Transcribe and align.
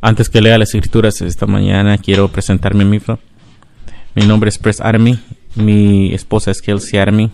Antes 0.00 0.28
que 0.28 0.40
lea 0.40 0.58
las 0.58 0.74
escrituras 0.74 1.20
esta 1.22 1.46
mañana, 1.46 1.98
quiero 1.98 2.28
presentarme 2.28 2.84
mismo. 2.84 3.18
Mi 4.14 4.24
nombre 4.26 4.48
es 4.48 4.56
Press 4.56 4.80
Army. 4.80 5.18
Mi 5.56 6.14
esposa 6.14 6.52
es 6.52 6.62
Kelsey 6.62 7.00
Army. 7.00 7.32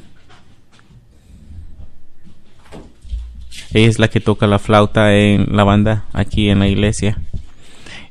Ella 3.75 3.89
es 3.89 3.99
la 3.99 4.09
que 4.09 4.21
toca 4.21 4.47
la 4.47 4.59
flauta 4.59 5.15
en 5.15 5.55
la 5.55 5.65
banda 5.65 6.07
aquí 6.15 6.49
en 6.49 6.61
la 6.61 6.67
iglesia. 6.67 7.21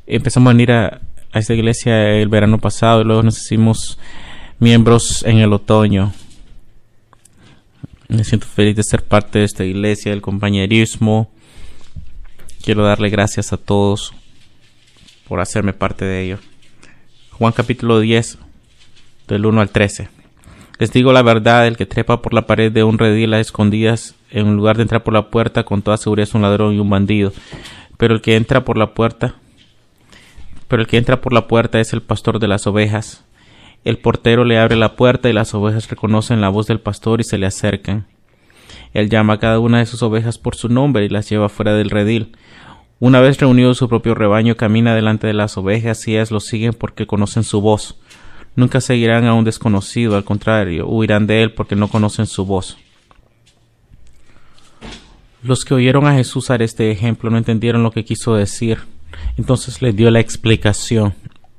Empezamos 0.06 0.52
a 0.52 0.54
venir 0.54 0.72
a, 0.72 1.02
a 1.32 1.40
esta 1.40 1.56
iglesia 1.56 2.12
el 2.12 2.28
verano 2.28 2.60
pasado 2.60 3.02
y 3.02 3.06
luego 3.06 3.24
nos 3.24 3.40
hicimos 3.40 3.98
miembros 4.60 5.24
en 5.24 5.40
el 5.40 5.52
otoño. 5.52 6.14
Me 8.08 8.24
siento 8.24 8.46
feliz 8.46 8.76
de 8.76 8.84
ser 8.84 9.04
parte 9.04 9.40
de 9.40 9.46
esta 9.46 9.64
iglesia, 9.64 10.12
del 10.12 10.22
compañerismo. 10.22 11.32
Quiero 12.64 12.84
darle 12.84 13.10
gracias 13.10 13.52
a 13.52 13.58
todos 13.58 14.14
por 15.28 15.40
hacerme 15.40 15.74
parte 15.74 16.06
de 16.06 16.22
ello. 16.22 16.40
Juan 17.32 17.54
capítulo 17.54 18.00
10, 18.00 18.38
del 19.28 19.46
1 19.46 19.62
al 19.62 19.70
13. 19.70 20.10
Les 20.80 20.92
digo 20.92 21.14
la 21.14 21.22
verdad, 21.22 21.68
el 21.68 21.78
que 21.78 21.86
trepa 21.86 22.22
por 22.22 22.34
la 22.34 22.48
pared 22.48 22.72
de 22.72 22.84
un 22.84 22.98
redil 22.98 23.34
a 23.34 23.40
escondidas 23.40 24.16
en 24.32 24.56
lugar 24.56 24.78
de 24.78 24.84
entrar 24.84 25.04
por 25.04 25.14
la 25.14 25.30
puerta, 25.30 25.64
con 25.64 25.82
toda 25.82 25.98
seguridad 25.98 26.28
es 26.28 26.34
un 26.34 26.42
ladrón 26.42 26.74
y 26.74 26.80
un 26.80 26.90
bandido. 26.90 27.32
Pero 27.98 28.16
el 28.16 28.22
que 28.22 28.36
entra 28.36 28.66
por 28.66 28.78
la 28.78 28.94
puerta, 28.94 29.36
pero 30.68 30.82
el 30.82 30.88
que 30.88 30.98
entra 30.98 31.22
por 31.22 31.34
la 31.34 31.48
puerta 31.48 31.80
es 31.80 31.94
el 31.94 32.02
pastor 32.02 32.40
de 32.40 32.48
las 32.48 32.66
ovejas. 32.66 33.24
El 33.84 34.00
portero 34.00 34.44
le 34.44 34.58
abre 34.58 34.76
la 34.76 34.96
puerta 34.96 35.30
y 35.30 35.34
las 35.34 35.54
ovejas 35.54 35.90
reconocen 35.90 36.42
la 36.42 36.50
voz 36.50 36.68
del 36.68 36.80
pastor 36.80 37.22
y 37.22 37.24
se 37.24 37.38
le 37.38 37.46
acercan. 37.46 38.08
Él 38.94 39.10
llama 39.10 39.34
a 39.34 39.40
cada 39.40 39.60
una 39.60 39.80
de 39.80 39.86
sus 39.86 40.02
ovejas 40.02 40.38
por 40.38 40.56
su 40.56 40.70
nombre 40.70 41.06
y 41.06 41.10
las 41.10 41.30
lleva 41.30 41.50
fuera 41.50 41.74
del 41.74 41.90
redil. 41.90 42.36
Una 43.06 43.20
vez 43.20 43.38
reunido 43.38 43.74
su 43.74 43.90
propio 43.90 44.16
rebaño, 44.16 44.56
camina 44.56 44.96
delante 44.96 45.28
de 45.28 45.34
las 45.34 45.58
ovejas 45.58 46.08
y 46.08 46.14
ellas 46.14 46.32
lo 46.32 46.40
siguen 46.40 46.72
porque 46.72 47.06
conocen 47.06 47.44
su 47.44 47.60
voz. 47.60 48.00
Nunca 48.56 48.80
seguirán 48.80 49.26
a 49.26 49.34
un 49.34 49.44
desconocido, 49.44 50.16
al 50.16 50.24
contrario, 50.24 50.88
huirán 50.88 51.28
de 51.28 51.44
él 51.44 51.52
porque 51.52 51.76
no 51.76 51.90
conocen 51.90 52.28
su 52.28 52.46
voz. 52.46 52.78
Los 55.42 55.66
que 55.66 55.74
oyeron 55.74 56.08
a 56.08 56.14
Jesús 56.14 56.48
dar 56.48 56.62
este 56.62 56.92
ejemplo 56.92 57.30
no 57.30 57.38
entendieron 57.38 57.84
lo 57.84 57.92
que 57.92 58.06
quiso 58.06 58.36
decir. 58.36 58.78
Entonces 59.36 59.82
les 59.82 59.94
dio 59.94 60.10
la 60.10 60.22
explicación. 60.22 61.14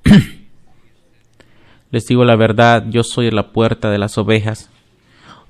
les 1.90 2.06
digo 2.06 2.24
la 2.24 2.36
verdad, 2.36 2.86
yo 2.88 3.04
soy 3.04 3.30
la 3.30 3.52
puerta 3.52 3.90
de 3.90 3.98
las 3.98 4.16
ovejas. 4.16 4.70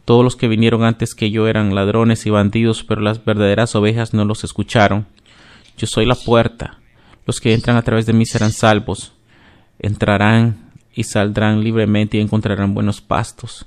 Todos 0.05 0.25
los 0.25 0.35
que 0.35 0.49
vinieron 0.49 0.83
antes 0.83 1.15
que 1.15 1.31
yo 1.31 1.47
eran 1.47 1.73
ladrones 1.73 2.27
y 2.27 2.31
bandidos, 2.31 2.83
pero 2.83 3.01
las 3.01 3.25
verdaderas 3.25 3.77
ovejas 3.77 4.13
no 4.13 4.25
los 4.25 4.43
escucharon. 4.43 5.07
Yo 5.77 5.87
soy 5.87 6.07
la 6.07 6.15
puerta. 6.15 6.79
Los 7.27 7.41
que 7.41 7.55
entran 7.55 7.77
a 7.77 7.83
través 7.83 8.07
de 8.07 8.13
mí 8.13 8.27
serán 8.27 8.53
salvos. 8.53 9.13
Entrarán 9.79 10.71
y 10.95 11.05
saldrán 11.05 11.65
libremente 11.65 12.19
y 12.19 12.21
encontrarán 12.21 12.75
buenos 12.75 13.01
pastos. 13.01 13.67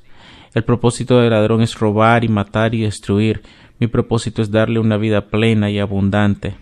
El 0.54 0.64
propósito 0.64 1.20
del 1.20 1.32
ladrón 1.32 1.62
es 1.62 1.78
robar 1.78 2.24
y 2.24 2.30
matar 2.30 2.74
y 2.74 2.82
destruir. 2.82 3.42
Mi 3.80 3.88
propósito 3.88 4.42
es 4.42 4.50
darle 4.50 4.80
una 4.80 4.98
vida 4.98 5.28
plena 5.28 5.70
y 5.70 5.80
abundante. 5.80 6.56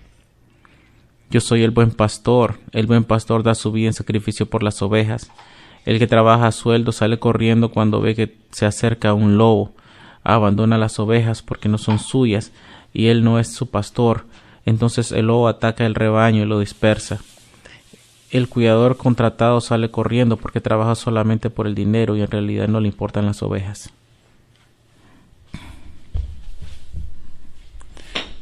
Yo 1.30 1.40
soy 1.42 1.64
el 1.64 1.72
buen 1.72 1.92
pastor. 1.92 2.60
El 2.72 2.88
buen 2.88 3.04
pastor 3.04 3.44
da 3.44 3.56
su 3.56 3.72
vida 3.72 3.88
en 3.88 3.94
sacrificio 3.94 4.48
por 4.48 4.64
las 4.64 4.82
ovejas. 4.82 5.32
El 5.86 6.00
que 6.00 6.08
trabaja 6.08 6.48
a 6.48 6.52
sueldo 6.52 6.92
sale 6.92 7.20
corriendo 7.20 7.72
cuando 7.72 8.02
ve 8.02 8.16
que 8.16 8.36
se 8.52 8.66
acerca 8.66 9.14
un 9.14 9.38
lobo. 9.38 9.76
Abandona 10.24 10.78
las 10.78 11.00
ovejas 11.00 11.44
porque 11.44 11.70
no 11.70 11.78
son 11.78 12.00
suyas 12.00 12.52
y 12.94 13.08
él 13.08 13.24
no 13.24 13.40
es 13.40 13.54
su 13.54 13.70
pastor. 13.70 14.26
Entonces 14.66 15.12
el 15.12 15.28
lobo 15.28 15.48
ataca 15.48 15.86
el 15.86 15.96
rebaño 15.96 16.44
y 16.44 16.46
lo 16.46 16.60
dispersa. 16.60 17.20
El 18.32 18.50
cuidador 18.50 18.98
contratado 18.98 19.62
sale 19.62 19.92
corriendo 19.92 20.38
porque 20.38 20.60
trabaja 20.60 20.96
solamente 20.96 21.50
por 21.50 21.68
el 21.68 21.76
dinero 21.76 22.16
y 22.16 22.22
en 22.22 22.32
realidad 22.32 22.68
no 22.68 22.80
le 22.80 22.88
importan 22.88 23.26
las 23.26 23.44
ovejas. 23.44 23.92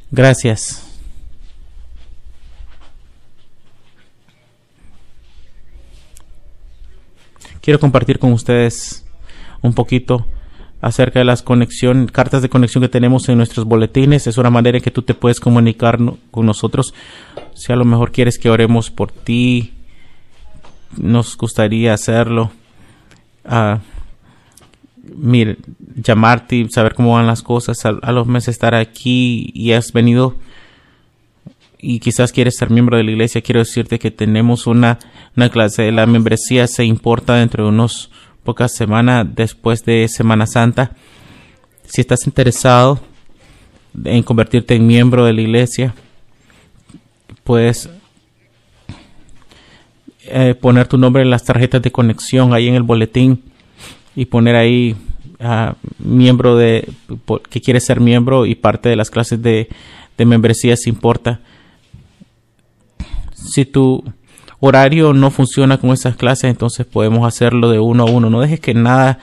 Gracias. 0.09 0.89
Quiero 7.61 7.79
compartir 7.79 8.19
con 8.19 8.33
ustedes 8.33 9.05
un 9.61 9.73
poquito 9.73 10.25
acerca 10.83 11.19
de 11.19 11.25
las 11.25 11.41
conexiones, 11.41 12.11
cartas 12.11 12.41
de 12.41 12.49
conexión 12.49 12.81
que 12.81 12.89
tenemos 12.89 13.29
en 13.29 13.37
nuestros 13.37 13.65
boletines. 13.65 14.27
Es 14.27 14.37
una 14.37 14.49
manera 14.49 14.77
en 14.77 14.83
que 14.83 14.91
tú 14.91 15.01
te 15.01 15.13
puedes 15.13 15.39
comunicar 15.39 15.97
con 16.29 16.45
nosotros. 16.45 16.93
Si 17.53 17.71
a 17.71 17.77
lo 17.77 17.85
mejor 17.85 18.11
quieres 18.11 18.37
que 18.37 18.49
oremos 18.49 18.91
por 18.91 19.09
ti, 19.09 19.71
nos 20.97 21.37
gustaría 21.37 21.93
hacerlo. 21.93 22.51
Uh, 23.45 23.77
mire, 25.15 25.55
llamarte 25.95 26.67
saber 26.69 26.95
cómo 26.95 27.13
van 27.13 27.27
las 27.27 27.43
cosas. 27.43 27.85
A, 27.85 27.97
a, 28.01 28.11
los 28.11 28.27
meses 28.27 28.49
estar 28.49 28.75
aquí 28.75 29.51
y 29.53 29.71
has 29.71 29.93
venido 29.93 30.35
y 31.79 31.99
quizás 31.99 32.33
quieres 32.33 32.57
ser 32.57 32.69
miembro 32.69 32.97
de 32.97 33.05
la 33.05 33.11
iglesia, 33.11 33.41
quiero 33.41 33.59
decirte 33.59 33.99
que 33.99 34.11
tenemos 34.11 34.67
una, 34.67 34.99
una 35.37 35.47
clase. 35.49 35.93
La 35.93 36.05
membresía 36.07 36.67
se 36.67 36.83
importa 36.83 37.35
dentro 37.35 37.63
de 37.63 37.69
unos 37.69 38.09
pocas 38.43 38.73
semanas 38.73 39.25
después 39.33 39.83
de 39.85 40.07
Semana 40.07 40.45
Santa. 40.45 40.91
Si 41.85 42.01
estás 42.01 42.25
interesado 42.25 42.99
en 44.03 44.23
convertirte 44.23 44.75
en 44.75 44.87
miembro 44.87 45.25
de 45.25 45.33
la 45.33 45.41
iglesia, 45.41 45.93
puedes 47.43 47.89
eh, 50.25 50.55
poner 50.59 50.87
tu 50.87 50.97
nombre 50.97 51.21
en 51.21 51.29
las 51.29 51.43
tarjetas 51.43 51.81
de 51.81 51.91
conexión 51.91 52.53
ahí 52.53 52.67
en 52.67 52.75
el 52.75 52.83
boletín 52.83 53.43
y 54.15 54.25
poner 54.25 54.55
ahí 54.55 54.95
uh, 55.39 55.73
miembro 55.99 56.55
de 56.55 56.87
que 57.49 57.61
quieres 57.61 57.85
ser 57.85 57.99
miembro 57.99 58.45
y 58.45 58.55
parte 58.55 58.89
de 58.89 58.95
las 58.95 59.09
clases 59.09 59.41
de, 59.41 59.67
de 60.17 60.25
membresía 60.25 60.77
si 60.77 60.89
importa. 60.89 61.41
Si 63.33 63.65
tu 63.65 64.03
horario 64.65 65.11
no 65.11 65.29
funciona 65.29 65.77
con 65.77 65.91
esas 65.91 66.15
clases, 66.15 66.45
entonces 66.45 66.85
podemos 66.85 67.27
hacerlo 67.27 67.69
de 67.69 67.79
uno 67.79 68.03
a 68.03 68.09
uno. 68.09 68.29
No 68.29 68.39
dejes 68.39 68.61
que 68.61 68.73
nada 68.73 69.19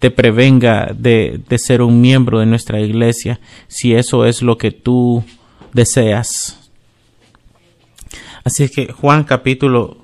te 0.00 0.10
prevenga 0.10 0.92
de, 0.92 1.40
de 1.48 1.58
ser 1.58 1.82
un 1.82 2.00
miembro 2.00 2.40
de 2.40 2.46
nuestra 2.46 2.80
iglesia 2.80 3.38
si 3.68 3.94
eso 3.94 4.24
es 4.26 4.42
lo 4.42 4.58
que 4.58 4.72
tú 4.72 5.22
deseas. 5.72 6.68
Así 8.42 8.68
que 8.68 8.92
Juan 8.92 9.22
capítulo 9.22 9.98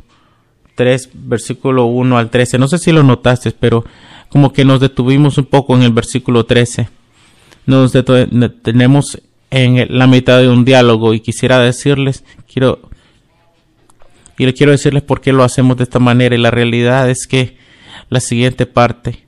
3, 0.77 1.11
versículo 1.13 1.87
1 1.87 2.17
al 2.17 2.31
13. 2.31 2.59
No 2.59 2.69
sé 2.69 2.79
si 2.79 2.93
lo 2.93 3.03
notaste, 3.03 3.51
pero 3.51 3.85
como 4.29 4.53
que 4.53 4.65
nos 4.65 4.79
detuvimos 4.79 5.39
un 5.39 5.47
poco 5.47 5.75
en 5.75 5.83
el 5.83 5.91
versículo 5.91 6.47
13. 6.47 6.89
Nos 7.67 7.93
tenemos 8.63 9.21
en 9.51 9.99
la 9.99 10.07
mitad 10.07 10.39
de 10.39 10.49
un 10.49 10.65
diálogo 10.65 11.15
y 11.15 11.21
quisiera 11.21 11.59
decirles, 11.59 12.23
quiero 12.53 12.88
y 14.39 14.47
le 14.47 14.55
quiero 14.55 14.73
decirles 14.73 15.03
por 15.03 15.21
qué 15.21 15.33
lo 15.33 15.43
hacemos 15.43 15.77
de 15.77 15.83
esta 15.83 15.99
manera. 15.99 16.35
Y 16.35 16.39
la 16.39 16.53
realidad 16.53 17.11
es 17.11 17.27
que 17.27 17.59
la 18.09 18.21
siguiente 18.21 18.67
parte 18.67 19.27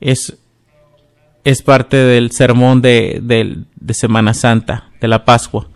es, 0.00 0.36
es 1.44 1.62
parte 1.62 1.96
del 1.96 2.32
sermón 2.32 2.82
de, 2.82 3.20
de, 3.22 3.94
Semana 3.94 4.34
Santa, 4.34 4.90
de 5.00 5.06
la 5.06 5.24
Pascua. 5.24 5.68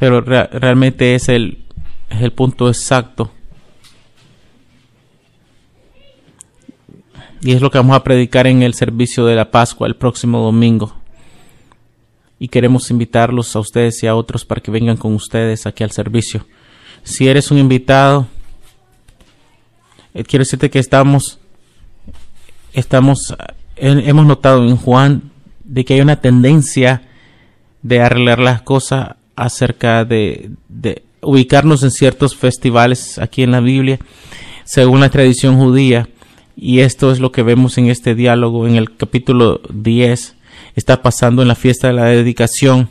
Pero 0.00 0.20
re, 0.20 0.44
realmente 0.48 1.14
es 1.14 1.28
el, 1.28 1.64
es 2.10 2.20
el 2.20 2.32
punto 2.32 2.68
exacto. 2.68 3.32
Y 7.40 7.52
es 7.52 7.60
lo 7.60 7.70
que 7.70 7.78
vamos 7.78 7.96
a 7.96 8.02
predicar 8.02 8.48
en 8.48 8.64
el 8.64 8.74
servicio 8.74 9.24
de 9.24 9.36
la 9.36 9.52
Pascua 9.52 9.86
el 9.86 9.94
próximo 9.94 10.40
domingo 10.40 10.97
y 12.38 12.48
queremos 12.48 12.90
invitarlos 12.90 13.54
a 13.56 13.60
ustedes 13.60 14.02
y 14.02 14.06
a 14.06 14.14
otros 14.14 14.44
para 14.44 14.60
que 14.60 14.70
vengan 14.70 14.96
con 14.96 15.14
ustedes 15.14 15.66
aquí 15.66 15.82
al 15.82 15.90
servicio. 15.90 16.46
Si 17.02 17.28
eres 17.28 17.50
un 17.50 17.58
invitado, 17.58 18.26
eh, 20.14 20.24
quiero 20.24 20.44
decirte 20.44 20.70
que 20.70 20.78
estamos, 20.78 21.38
estamos, 22.72 23.34
eh, 23.76 24.02
hemos 24.06 24.26
notado 24.26 24.64
en 24.64 24.76
Juan 24.76 25.30
de 25.64 25.84
que 25.84 25.94
hay 25.94 26.00
una 26.00 26.20
tendencia 26.20 27.02
de 27.82 28.00
arreglar 28.00 28.38
las 28.38 28.62
cosas 28.62 29.16
acerca 29.36 30.04
de, 30.04 30.50
de 30.68 31.02
ubicarnos 31.22 31.82
en 31.82 31.90
ciertos 31.90 32.36
festivales 32.36 33.18
aquí 33.18 33.42
en 33.42 33.50
la 33.50 33.60
Biblia, 33.60 33.98
según 34.64 35.00
la 35.00 35.10
tradición 35.10 35.58
judía. 35.58 36.08
Y 36.56 36.80
esto 36.80 37.12
es 37.12 37.20
lo 37.20 37.30
que 37.30 37.42
vemos 37.42 37.78
en 37.78 37.88
este 37.88 38.14
diálogo 38.14 38.66
en 38.66 38.74
el 38.74 38.96
capítulo 38.96 39.60
10 39.72 40.37
está 40.78 41.02
pasando 41.02 41.42
en 41.42 41.48
la 41.48 41.54
fiesta 41.54 41.88
de 41.88 41.94
la 41.94 42.04
dedicación. 42.04 42.88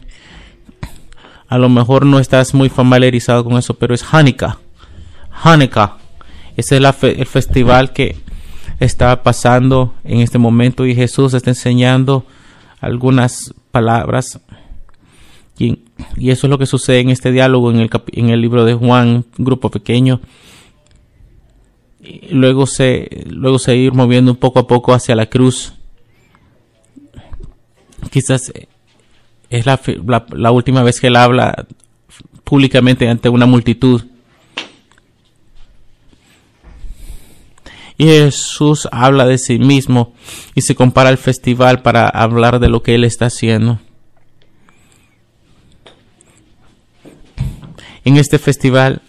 A 1.47 1.57
lo 1.57 1.69
mejor 1.69 2.05
no 2.05 2.19
estás 2.19 2.53
muy 2.53 2.69
familiarizado 2.69 3.43
con 3.43 3.57
eso, 3.57 3.73
pero 3.75 3.95
es 3.95 4.03
Hanukkah. 4.03 4.59
Hanukkah. 5.31 5.97
Ese 6.57 6.75
es 6.75 6.81
la 6.81 6.93
fe 6.93 7.19
el 7.19 7.25
festival 7.25 7.93
que 7.93 8.17
está 8.79 9.23
pasando 9.23 9.93
en 10.03 10.19
este 10.19 10.37
momento 10.37 10.85
y 10.85 10.95
Jesús 10.95 11.33
está 11.33 11.49
enseñando 11.49 12.25
algunas 12.79 13.53
palabras 13.71 14.39
Y, 15.57 15.79
eso 16.17 16.45
es 16.45 16.51
lo 16.51 16.59
que 16.59 16.67
sucede 16.67 16.99
en 16.99 17.09
este 17.09 17.31
diálogo 17.31 17.71
en 17.71 17.79
el, 17.79 17.89
en 18.11 18.29
el 18.29 18.41
libro 18.41 18.65
de 18.65 18.75
Juan, 18.75 19.25
grupo 19.37 19.71
pequeño. 19.71 20.19
Y 21.99 22.33
luego 22.33 22.67
se, 22.67 23.25
luego 23.29 23.57
se 23.57 23.75
ir 23.75 23.93
moviendo 23.93 24.35
poco 24.35 24.59
a 24.59 24.67
poco 24.67 24.93
hacia 24.93 25.15
la 25.15 25.27
cruz. 25.27 25.76
Quizás 28.09 28.51
es 29.49 29.65
la, 29.65 29.79
la, 30.05 30.25
la 30.31 30.51
última 30.51 30.83
vez 30.83 30.99
que 30.99 31.07
él 31.07 31.15
habla 31.15 31.67
públicamente 32.43 33.07
ante 33.09 33.29
una 33.29 33.45
multitud. 33.45 34.03
Y 37.97 38.05
Jesús 38.05 38.87
habla 38.91 39.25
de 39.25 39.37
sí 39.37 39.57
mismo 39.57 40.13
y 40.53 40.61
se 40.61 40.75
compara 40.75 41.09
al 41.09 41.17
festival 41.17 41.81
para 41.81 42.07
hablar 42.07 42.59
de 42.59 42.69
lo 42.69 42.83
que 42.83 42.95
él 42.95 43.03
está 43.03 43.25
haciendo. 43.25 43.79
En 48.05 48.17
este 48.17 48.39
festival 48.39 49.01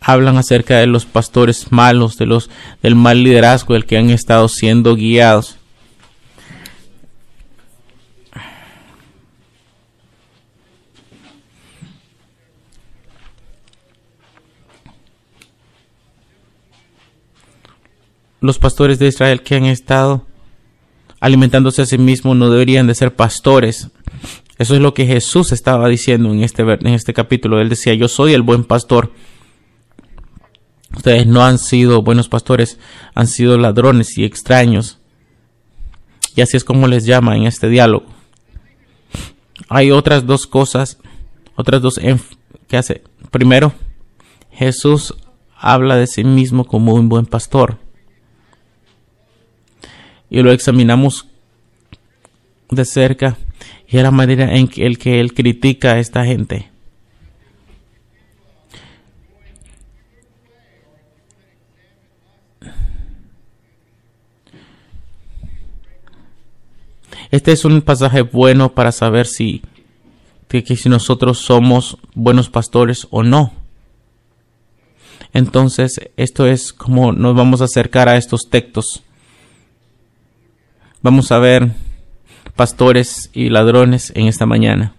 hablan 0.00 0.36
acerca 0.36 0.78
de 0.78 0.86
los 0.86 1.04
pastores 1.04 1.72
malos, 1.72 2.16
de 2.16 2.26
los 2.26 2.48
del 2.82 2.94
mal 2.94 3.24
liderazgo 3.24 3.74
del 3.74 3.86
que 3.86 3.98
han 3.98 4.10
estado 4.10 4.48
siendo 4.48 4.94
guiados. 4.94 5.55
Los 18.40 18.58
pastores 18.58 18.98
de 18.98 19.08
Israel 19.08 19.42
que 19.42 19.56
han 19.56 19.64
estado 19.64 20.26
alimentándose 21.20 21.82
a 21.82 21.86
sí 21.86 21.98
mismos 21.98 22.36
no 22.36 22.50
deberían 22.50 22.86
de 22.86 22.94
ser 22.94 23.14
pastores. 23.14 23.90
Eso 24.58 24.74
es 24.74 24.80
lo 24.80 24.94
que 24.94 25.06
Jesús 25.06 25.52
estaba 25.52 25.88
diciendo 25.88 26.32
en 26.32 26.42
este, 26.42 26.62
en 26.62 26.88
este 26.88 27.12
capítulo. 27.14 27.60
Él 27.60 27.68
decía, 27.68 27.94
yo 27.94 28.08
soy 28.08 28.32
el 28.32 28.42
buen 28.42 28.64
pastor. 28.64 29.12
Ustedes 30.94 31.26
no 31.26 31.44
han 31.44 31.58
sido 31.58 32.02
buenos 32.02 32.28
pastores, 32.28 32.78
han 33.14 33.26
sido 33.26 33.58
ladrones 33.58 34.16
y 34.16 34.24
extraños. 34.24 34.98
Y 36.34 36.40
así 36.42 36.56
es 36.56 36.64
como 36.64 36.86
les 36.86 37.04
llama 37.04 37.36
en 37.36 37.44
este 37.44 37.68
diálogo. 37.68 38.06
Hay 39.68 39.90
otras 39.90 40.26
dos 40.26 40.46
cosas, 40.46 40.98
otras 41.54 41.82
dos 41.82 42.00
que 42.68 42.76
hace. 42.76 43.02
Primero, 43.30 43.74
Jesús 44.50 45.14
habla 45.58 45.96
de 45.96 46.06
sí 46.06 46.24
mismo 46.24 46.66
como 46.66 46.94
un 46.94 47.08
buen 47.08 47.26
pastor 47.26 47.78
y 50.30 50.42
lo 50.42 50.52
examinamos 50.52 51.26
de 52.70 52.84
cerca 52.84 53.36
y 53.88 53.96
es 53.96 54.02
la 54.02 54.10
manera 54.10 54.54
en 54.56 54.68
que 54.68 55.20
él 55.20 55.32
critica 55.34 55.92
a 55.92 55.98
esta 55.98 56.24
gente. 56.24 56.70
Este 67.30 67.52
es 67.52 67.64
un 67.64 67.82
pasaje 67.82 68.22
bueno 68.22 68.72
para 68.72 68.92
saber 68.92 69.26
si, 69.26 69.62
que 70.48 70.62
si 70.76 70.88
nosotros 70.88 71.38
somos 71.38 71.98
buenos 72.14 72.48
pastores 72.48 73.06
o 73.10 73.22
no. 73.22 73.52
Entonces, 75.32 76.00
esto 76.16 76.46
es 76.46 76.72
como 76.72 77.12
nos 77.12 77.34
vamos 77.34 77.60
a 77.60 77.64
acercar 77.64 78.08
a 78.08 78.16
estos 78.16 78.48
textos 78.48 79.02
Vamos 81.06 81.30
a 81.30 81.38
ver 81.38 81.70
pastores 82.56 83.30
y 83.32 83.48
ladrones 83.48 84.10
en 84.16 84.26
esta 84.26 84.44
mañana. 84.44 84.92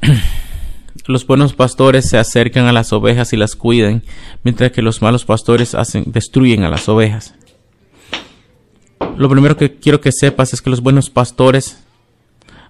Los 1.06 1.26
buenos 1.26 1.52
pastores 1.52 2.08
se 2.08 2.16
acercan 2.16 2.64
a 2.64 2.72
las 2.72 2.94
ovejas 2.94 3.34
y 3.34 3.36
las 3.36 3.54
cuidan, 3.54 4.02
mientras 4.42 4.72
que 4.72 4.80
los 4.80 5.02
malos 5.02 5.26
pastores 5.26 5.76
destruyen 6.06 6.64
a 6.64 6.70
las 6.70 6.88
ovejas. 6.88 7.34
Lo 9.18 9.28
primero 9.28 9.58
que 9.58 9.74
quiero 9.74 10.00
que 10.00 10.10
sepas 10.10 10.54
es 10.54 10.62
que 10.62 10.70
los 10.70 10.80
buenos 10.80 11.10
pastores 11.10 11.84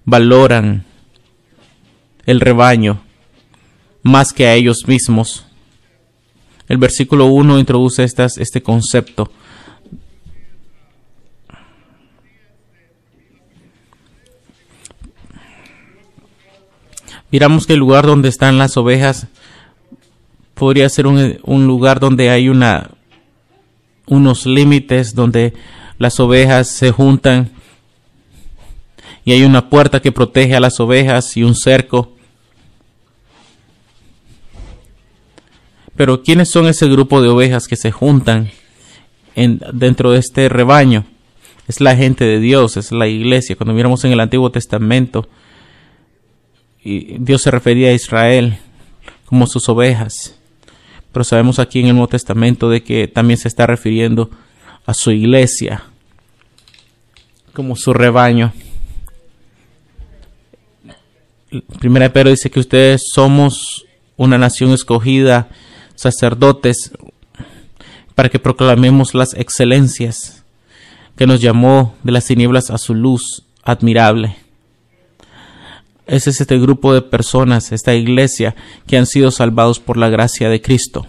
valoran 0.04 0.84
el 2.26 2.40
rebaño 2.40 3.00
más 4.02 4.32
que 4.32 4.48
a 4.48 4.54
ellos 4.54 4.88
mismos. 4.88 5.46
El 6.72 6.78
versículo 6.78 7.26
1 7.26 7.58
introduce 7.58 8.02
este 8.02 8.62
concepto. 8.62 9.30
Miramos 17.30 17.66
que 17.66 17.74
el 17.74 17.78
lugar 17.78 18.06
donde 18.06 18.30
están 18.30 18.56
las 18.56 18.78
ovejas 18.78 19.26
podría 20.54 20.88
ser 20.88 21.06
un, 21.06 21.38
un 21.42 21.66
lugar 21.66 22.00
donde 22.00 22.30
hay 22.30 22.48
una, 22.48 22.88
unos 24.06 24.46
límites, 24.46 25.14
donde 25.14 25.52
las 25.98 26.18
ovejas 26.20 26.68
se 26.68 26.90
juntan 26.90 27.50
y 29.26 29.32
hay 29.32 29.42
una 29.44 29.68
puerta 29.68 30.00
que 30.00 30.10
protege 30.10 30.56
a 30.56 30.60
las 30.60 30.80
ovejas 30.80 31.36
y 31.36 31.42
un 31.42 31.54
cerco. 31.54 32.14
Pero 35.96 36.22
¿quiénes 36.22 36.50
son 36.50 36.66
ese 36.66 36.88
grupo 36.88 37.20
de 37.20 37.28
ovejas 37.28 37.68
que 37.68 37.76
se 37.76 37.90
juntan 37.92 38.50
en, 39.34 39.60
dentro 39.72 40.12
de 40.12 40.18
este 40.18 40.48
rebaño? 40.48 41.04
Es 41.68 41.80
la 41.80 41.96
gente 41.96 42.24
de 42.24 42.40
Dios, 42.40 42.76
es 42.76 42.92
la 42.92 43.06
iglesia. 43.06 43.56
Cuando 43.56 43.74
miramos 43.74 44.04
en 44.04 44.12
el 44.12 44.20
Antiguo 44.20 44.50
Testamento, 44.50 45.28
y 46.84 47.18
Dios 47.18 47.42
se 47.42 47.50
refería 47.50 47.90
a 47.90 47.94
Israel 47.94 48.58
como 49.24 49.46
sus 49.46 49.68
ovejas. 49.68 50.36
Pero 51.12 51.24
sabemos 51.24 51.58
aquí 51.58 51.80
en 51.80 51.86
el 51.86 51.92
Nuevo 51.92 52.08
Testamento 52.08 52.68
de 52.70 52.82
que 52.82 53.06
también 53.06 53.38
se 53.38 53.48
está 53.48 53.66
refiriendo 53.66 54.30
a 54.86 54.94
su 54.94 55.10
iglesia 55.10 55.84
como 57.52 57.76
su 57.76 57.92
rebaño. 57.92 58.52
Primera 61.78 62.12
Pedro 62.12 62.30
dice 62.30 62.50
que 62.50 62.60
ustedes 62.60 63.02
somos 63.12 63.84
una 64.16 64.38
nación 64.38 64.72
escogida, 64.72 65.48
sacerdotes, 66.02 66.92
para 68.14 68.28
que 68.28 68.38
proclamemos 68.38 69.14
las 69.14 69.34
excelencias 69.34 70.44
que 71.16 71.26
nos 71.26 71.40
llamó 71.40 71.94
de 72.02 72.12
las 72.12 72.26
tinieblas 72.26 72.70
a 72.70 72.78
su 72.78 72.94
luz 72.94 73.44
admirable. 73.62 74.36
Ese 76.06 76.30
es 76.30 76.40
este 76.40 76.58
grupo 76.58 76.92
de 76.92 77.02
personas, 77.02 77.72
esta 77.72 77.94
iglesia, 77.94 78.54
que 78.86 78.96
han 78.96 79.06
sido 79.06 79.30
salvados 79.30 79.78
por 79.80 79.96
la 79.96 80.08
gracia 80.08 80.48
de 80.48 80.60
Cristo. 80.60 81.06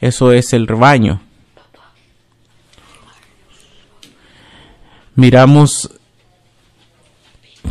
Eso 0.00 0.32
es 0.32 0.52
el 0.52 0.66
rebaño. 0.66 1.20
Miramos 5.14 5.90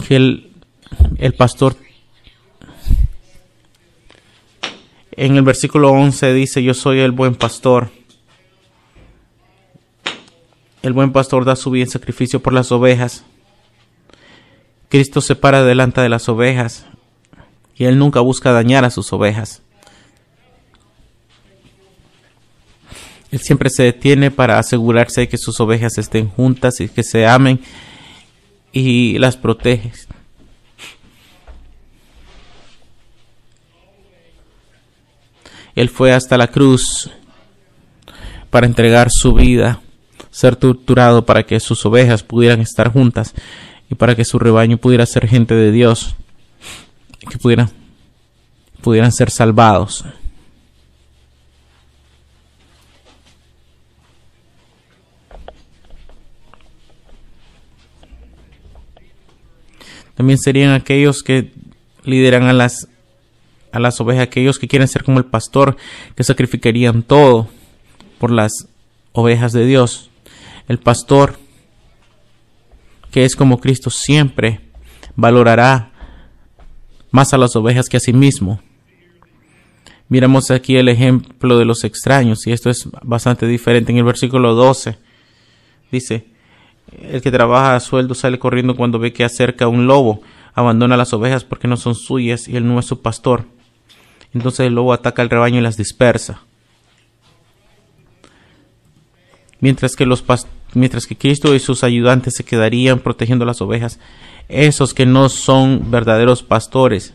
que 0.07 0.17
el, 0.17 0.51
el 1.17 1.33
pastor 1.33 1.75
en 5.19 5.35
el 5.35 5.41
versículo 5.41 5.91
11 5.91 6.33
dice, 6.33 6.63
yo 6.63 6.73
soy 6.73 7.01
el 7.01 7.11
buen 7.11 7.35
pastor. 7.35 7.89
El 10.81 10.93
buen 10.93 11.11
pastor 11.11 11.43
da 11.43 11.57
su 11.57 11.71
bien 11.71 11.89
sacrificio 11.89 12.41
por 12.41 12.53
las 12.53 12.71
ovejas. 12.71 13.25
Cristo 14.87 15.19
se 15.19 15.35
para 15.35 15.65
delante 15.65 15.99
de 15.99 16.07
las 16.07 16.29
ovejas 16.29 16.85
y 17.75 17.83
él 17.83 17.99
nunca 17.99 18.21
busca 18.21 18.53
dañar 18.53 18.85
a 18.85 18.91
sus 18.91 19.11
ovejas. 19.11 19.61
Él 23.29 23.41
siempre 23.41 23.69
se 23.69 23.83
detiene 23.83 24.31
para 24.31 24.57
asegurarse 24.57 25.21
de 25.21 25.27
que 25.27 25.37
sus 25.37 25.59
ovejas 25.59 25.97
estén 25.97 26.29
juntas 26.29 26.79
y 26.79 26.87
que 26.87 27.03
se 27.03 27.27
amen 27.27 27.59
y 28.71 29.19
las 29.19 29.35
protege. 29.35 29.91
Él 35.79 35.87
fue 35.87 36.11
hasta 36.11 36.37
la 36.37 36.47
cruz 36.47 37.09
para 38.49 38.67
entregar 38.67 39.07
su 39.09 39.33
vida, 39.33 39.79
ser 40.29 40.57
torturado 40.57 41.25
para 41.25 41.43
que 41.43 41.57
sus 41.61 41.85
ovejas 41.85 42.21
pudieran 42.21 42.59
estar 42.59 42.91
juntas 42.91 43.33
y 43.89 43.95
para 43.95 44.13
que 44.13 44.25
su 44.25 44.39
rebaño 44.39 44.75
pudiera 44.75 45.05
ser 45.05 45.25
gente 45.25 45.55
de 45.55 45.71
Dios, 45.71 46.17
que 47.29 47.37
pudieran, 47.37 47.69
pudieran 48.81 49.13
ser 49.13 49.31
salvados. 49.31 50.03
También 60.13 60.39
serían 60.39 60.73
aquellos 60.73 61.23
que 61.23 61.53
lideran 62.03 62.43
a 62.43 62.51
las 62.51 62.89
a 63.71 63.79
las 63.79 63.99
ovejas, 64.01 64.23
aquellos 64.23 64.59
que 64.59 64.67
quieren 64.67 64.87
ser 64.87 65.03
como 65.03 65.19
el 65.19 65.25
pastor, 65.25 65.77
que 66.15 66.23
sacrificarían 66.23 67.03
todo 67.03 67.47
por 68.19 68.31
las 68.31 68.67
ovejas 69.11 69.53
de 69.53 69.65
Dios. 69.65 70.09
El 70.67 70.79
pastor 70.79 71.39
que 73.11 73.25
es 73.25 73.35
como 73.35 73.59
Cristo 73.59 73.89
siempre 73.89 74.61
valorará 75.15 75.91
más 77.11 77.33
a 77.33 77.37
las 77.37 77.55
ovejas 77.55 77.89
que 77.89 77.97
a 77.97 77.99
sí 77.99 78.13
mismo. 78.13 78.61
Miramos 80.07 80.49
aquí 80.51 80.75
el 80.77 80.89
ejemplo 80.89 81.57
de 81.57 81.65
los 81.65 81.83
extraños 81.83 82.45
y 82.47 82.51
esto 82.51 82.69
es 82.69 82.87
bastante 83.03 83.47
diferente. 83.47 83.91
En 83.91 83.99
el 83.99 84.03
versículo 84.03 84.55
12 84.55 84.97
dice, 85.91 86.27
el 87.01 87.21
que 87.21 87.31
trabaja 87.31 87.75
a 87.75 87.79
sueldo 87.79 88.15
sale 88.15 88.39
corriendo 88.39 88.75
cuando 88.75 88.99
ve 88.99 89.13
que 89.13 89.23
acerca 89.23 89.67
un 89.67 89.85
lobo, 89.85 90.21
abandona 90.53 90.97
las 90.97 91.13
ovejas 91.13 91.43
porque 91.43 91.67
no 91.67 91.77
son 91.77 91.95
suyas 91.95 92.47
y 92.47 92.55
él 92.55 92.67
no 92.67 92.79
es 92.79 92.85
su 92.85 93.01
pastor. 93.01 93.45
Entonces 94.33 94.67
el 94.67 94.75
lobo 94.75 94.93
ataca 94.93 95.21
al 95.21 95.29
rebaño 95.29 95.59
y 95.59 95.61
las 95.61 95.77
dispersa. 95.77 96.41
Mientras 99.59 99.95
que, 99.95 100.05
los 100.05 100.23
mientras 100.73 101.05
que 101.05 101.17
Cristo 101.17 101.53
y 101.53 101.59
sus 101.59 101.83
ayudantes 101.83 102.35
se 102.35 102.45
quedarían 102.45 102.99
protegiendo 102.99 103.45
las 103.45 103.61
ovejas, 103.61 103.99
esos 104.47 104.93
que 104.93 105.05
no 105.05 105.29
son 105.29 105.91
verdaderos 105.91 106.43
pastores 106.43 107.13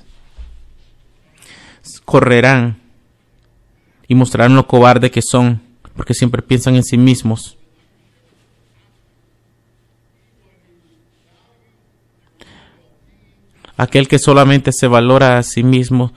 correrán 2.05 2.81
y 4.09 4.15
mostrarán 4.15 4.57
lo 4.57 4.67
cobarde 4.67 5.11
que 5.11 5.23
son, 5.23 5.63
porque 5.97 6.15
siempre 6.15 6.43
piensan 6.43 6.77
en 6.77 6.85
sí 6.85 6.99
mismos. 6.99 7.57
Aquel 13.77 14.07
que 14.07 14.19
solamente 14.19 14.71
se 14.73 14.87
valora 14.87 15.39
a 15.39 15.43
sí 15.43 15.65
mismo 15.65 16.13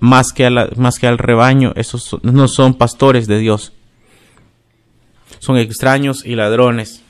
más 0.00 0.32
que, 0.32 0.50
más 0.76 0.98
que 0.98 1.06
al 1.06 1.18
rebaño, 1.18 1.72
esos 1.76 2.16
no 2.22 2.48
son 2.48 2.74
pastores 2.74 3.26
de 3.26 3.38
Dios. 3.38 3.72
Son 5.38 5.56
extraños 5.56 6.24
y 6.26 6.34
ladrones. 6.34 7.02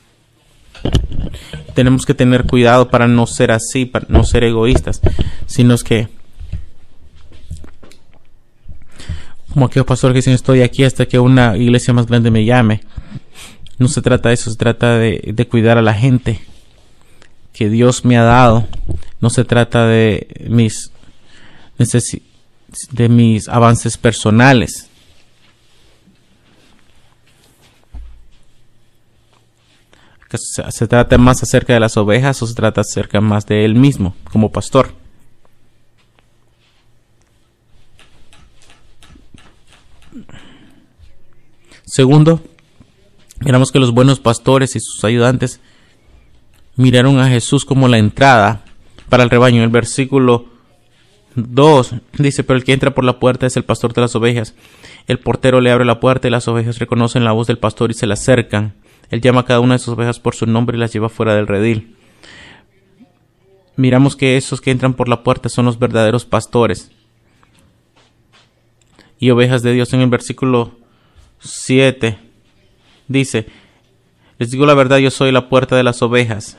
Tenemos 1.75 2.05
que 2.05 2.15
tener 2.15 2.47
cuidado 2.47 2.91
para 2.91 3.09
no 3.09 3.27
ser 3.27 3.53
así, 3.53 3.87
para 3.87 4.07
no 4.09 4.25
ser 4.25 4.45
egoístas, 4.45 5.01
sino 5.47 5.77
que 5.79 6.09
como 9.53 9.67
aquel 9.67 9.85
pastor 9.85 10.13
que 10.13 10.19
dicen 10.19 10.33
estoy 10.33 10.63
aquí 10.63 10.85
hasta 10.85 11.07
que 11.07 11.19
una 11.19 11.57
iglesia 11.57 11.93
más 11.93 12.07
grande 12.07 12.31
me 12.31 12.45
llame. 12.45 12.83
No 13.79 13.89
se 13.89 14.03
trata 14.03 14.29
de 14.29 14.35
eso, 14.35 14.51
se 14.51 14.57
trata 14.57 14.99
de, 14.99 15.47
cuidar 15.51 15.79
a 15.79 15.83
la 15.83 15.95
gente 15.95 16.41
que 17.53 17.69
Dios 17.69 18.05
me 18.05 18.17
ha 18.17 18.23
dado. 18.23 18.67
No 19.21 19.31
se 19.31 19.45
trata 19.45 19.87
de 19.87 20.47
mis 20.49 20.93
de 22.91 23.09
mis 23.09 23.49
avances 23.49 23.97
personales. 23.97 24.89
¿Se 30.33 30.87
trata 30.87 31.19
más 31.19 31.43
acerca 31.43 31.75
de 31.75 31.81
las 31.81 31.97
ovejas 31.97 32.41
o 32.43 32.47
se 32.47 32.55
trata 32.55 32.83
acerca 32.83 33.21
más 33.21 33.47
de 33.47 33.65
él 33.65 33.75
mismo 33.75 34.15
como 34.31 34.53
pastor? 34.53 34.93
Segundo, 41.85 42.41
miramos 43.41 43.73
que 43.73 43.81
los 43.81 43.91
buenos 43.91 44.21
pastores 44.21 44.77
y 44.77 44.81
sus 44.81 45.03
ayudantes 45.03 45.61
miraron 46.77 47.19
a 47.19 47.29
Jesús 47.29 47.65
como 47.65 47.89
la 47.89 47.99
entrada 47.99 48.65
para 49.09 49.25
el 49.25 49.31
rebaño. 49.31 49.65
El 49.65 49.71
versículo 49.71 50.47
2 51.35 51.95
dice, 52.19 52.45
pero 52.45 52.57
el 52.57 52.65
que 52.65 52.73
entra 52.73 52.95
por 52.95 53.05
la 53.05 53.19
puerta 53.19 53.47
es 53.47 53.57
el 53.57 53.65
pastor 53.65 53.93
de 53.93 54.01
las 54.01 54.15
ovejas. 54.17 54.55
El 55.07 55.19
portero 55.19 55.61
le 55.61 55.71
abre 55.71 55.85
la 55.85 56.01
puerta 56.01 56.29
y 56.29 56.31
las 56.31 56.49
ovejas 56.49 56.79
reconocen 56.79 57.25
la 57.25 57.33
voz 57.33 57.47
del 57.47 57.59
pastor 57.59 57.91
y 57.91 57.95
se 57.95 58.07
le 58.07 58.15
acercan. 58.15 58.75
Él 59.11 59.21
llama 59.21 59.41
a 59.41 59.45
cada 59.45 59.61
una 59.61 59.75
de 59.75 59.79
sus 59.79 59.95
ovejas 59.95 60.21
por 60.21 60.35
su 60.35 60.47
nombre 60.47 60.77
y 60.77 60.81
las 60.81 60.93
lleva 60.93 61.09
fuera 61.09 61.35
del 61.35 61.47
redil. 61.47 61.97
Miramos 63.77 64.17
que 64.17 64.37
esos 64.37 64.61
que 64.61 64.71
entran 64.71 64.95
por 64.95 65.09
la 65.09 65.23
puerta 65.23 65.49
son 65.49 65.65
los 65.65 65.79
verdaderos 65.79 66.25
pastores 66.25 66.91
y 69.21 69.31
ovejas 69.31 69.63
de 69.63 69.73
Dios 69.73 69.93
en 69.93 70.01
el 70.01 70.09
versículo 70.09 70.73
7 71.41 72.19
dice, 73.07 73.47
les 74.39 74.51
digo 74.51 74.65
la 74.65 74.75
verdad, 74.75 74.97
yo 74.97 75.11
soy 75.11 75.31
la 75.31 75.49
puerta 75.51 75.77
de 75.77 75.83
las 75.83 76.01
ovejas. 76.01 76.59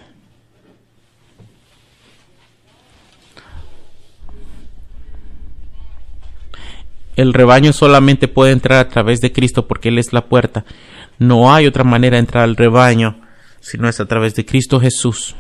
El 7.16 7.34
rebaño 7.34 7.74
solamente 7.74 8.28
puede 8.28 8.52
entrar 8.52 8.80
a 8.80 8.90
través 8.90 9.22
de 9.22 9.32
Cristo 9.32 9.68
porque 9.68 9.90
Él 9.90 9.98
es 9.98 10.14
la 10.14 10.26
puerta. 10.26 10.66
No 11.20 11.54
hay 11.54 11.68
otra 11.68 11.84
manera 11.84 12.16
de 12.16 12.22
entrar 12.22 12.44
al 12.44 12.56
rebaño 12.56 13.22
si 13.60 13.78
no 13.78 13.88
es 13.88 14.00
a 14.00 14.06
través 14.06 14.36
de 14.36 14.46
Cristo 14.46 14.80
Jesús. 14.80 15.36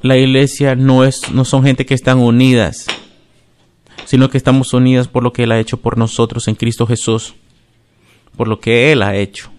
La 0.00 0.16
iglesia 0.16 0.76
no 0.76 1.04
es 1.04 1.30
no 1.32 1.44
son 1.44 1.64
gente 1.64 1.84
que 1.84 1.94
están 1.94 2.18
unidas 2.18 2.86
sino 4.08 4.30
que 4.30 4.38
estamos 4.38 4.72
unidas 4.72 5.06
por 5.06 5.22
lo 5.22 5.34
que 5.34 5.42
Él 5.42 5.52
ha 5.52 5.60
hecho 5.60 5.76
por 5.82 5.98
nosotros 5.98 6.48
en 6.48 6.54
Cristo 6.54 6.86
Jesús, 6.86 7.34
por 8.38 8.48
lo 8.48 8.58
que 8.58 8.90
Él 8.90 9.02
ha 9.02 9.14
hecho. 9.14 9.50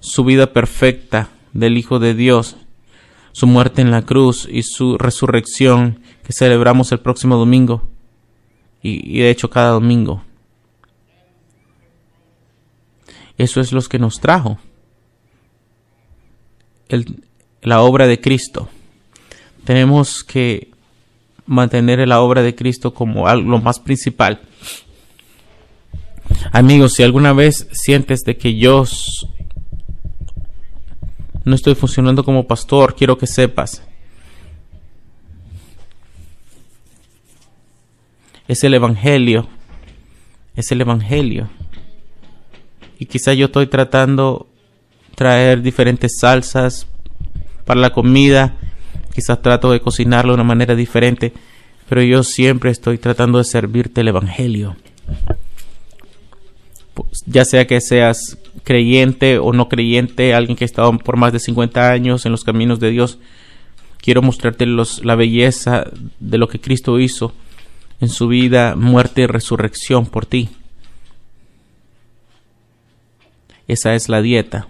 Su 0.00 0.24
vida 0.24 0.52
perfecta 0.52 1.28
del 1.52 1.78
Hijo 1.78 2.00
de 2.00 2.14
Dios, 2.14 2.56
su 3.30 3.46
muerte 3.46 3.80
en 3.80 3.92
la 3.92 4.02
cruz 4.02 4.48
y 4.50 4.64
su 4.64 4.98
resurrección 4.98 6.00
que 6.26 6.32
celebramos 6.32 6.90
el 6.90 6.98
próximo 6.98 7.36
domingo 7.36 7.88
y, 8.82 9.20
de 9.20 9.30
hecho 9.30 9.48
cada 9.48 9.70
domingo. 9.70 10.24
Eso 13.38 13.60
es 13.60 13.70
lo 13.70 13.80
que 13.82 14.00
nos 14.00 14.18
trajo. 14.18 14.58
la 17.62 17.80
obra 17.80 18.08
de 18.08 18.20
Cristo. 18.20 18.68
Tenemos 19.64 20.24
que 20.24 20.72
mantener 21.46 22.06
la 22.08 22.20
obra 22.20 22.42
de 22.42 22.56
Cristo 22.56 22.92
como 22.92 23.28
algo, 23.28 23.48
lo 23.48 23.60
más 23.60 23.78
principal. 23.78 24.40
Amigos, 26.50 26.94
si 26.94 27.04
alguna 27.04 27.32
vez 27.34 27.68
sientes 27.70 28.22
de 28.22 28.36
que 28.36 28.56
yo 28.56 28.84
no 31.44 31.54
estoy 31.54 31.76
funcionando 31.76 32.24
como 32.24 32.48
pastor, 32.48 32.96
quiero 32.96 33.16
que 33.16 33.28
sepas. 33.28 33.82
Es 38.48 38.64
el 38.64 38.74
Evangelio. 38.74 39.48
Es 40.54 40.70
el 40.72 40.80
Evangelio. 40.80 41.48
Y 42.98 43.06
quizá 43.06 43.34
yo 43.34 43.46
estoy 43.46 43.66
tratando 43.66 44.46
traer 45.14 45.62
diferentes 45.62 46.18
salsas 46.20 46.86
para 47.64 47.80
la 47.80 47.90
comida 47.90 48.54
quizás 49.16 49.40
trato 49.40 49.72
de 49.72 49.80
cocinarlo 49.80 50.32
de 50.32 50.34
una 50.34 50.44
manera 50.44 50.74
diferente, 50.74 51.32
pero 51.88 52.02
yo 52.02 52.22
siempre 52.22 52.70
estoy 52.70 52.98
tratando 52.98 53.38
de 53.38 53.44
servirte 53.44 54.02
el 54.02 54.08
Evangelio. 54.08 54.76
Pues, 56.92 57.24
ya 57.24 57.46
sea 57.46 57.66
que 57.66 57.80
seas 57.80 58.36
creyente 58.62 59.38
o 59.38 59.54
no 59.54 59.70
creyente, 59.70 60.34
alguien 60.34 60.54
que 60.54 60.64
ha 60.64 60.66
estado 60.66 60.98
por 60.98 61.16
más 61.16 61.32
de 61.32 61.38
50 61.38 61.90
años 61.90 62.26
en 62.26 62.32
los 62.32 62.44
caminos 62.44 62.78
de 62.78 62.90
Dios, 62.90 63.18
quiero 64.02 64.20
mostrarte 64.20 64.66
la 64.66 65.14
belleza 65.14 65.84
de 66.20 66.36
lo 66.36 66.46
que 66.48 66.60
Cristo 66.60 67.00
hizo 67.00 67.32
en 68.00 68.08
su 68.08 68.28
vida, 68.28 68.76
muerte 68.76 69.22
y 69.22 69.26
resurrección 69.26 70.06
por 70.06 70.26
ti. 70.26 70.50
Esa 73.68 73.94
es 73.94 74.08
la 74.08 74.22
dieta. 74.22 74.68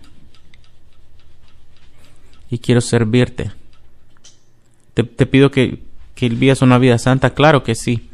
Y 2.50 2.58
quiero 2.58 2.80
servirte. 2.80 3.52
Te, 4.94 5.04
pido 5.04 5.50
que, 5.50 5.82
que 6.14 6.28
vivas 6.30 6.62
una 6.62 6.78
vida 6.78 6.98
santa, 6.98 7.34
claro 7.34 7.62
que 7.62 7.74
sí. 7.74 8.08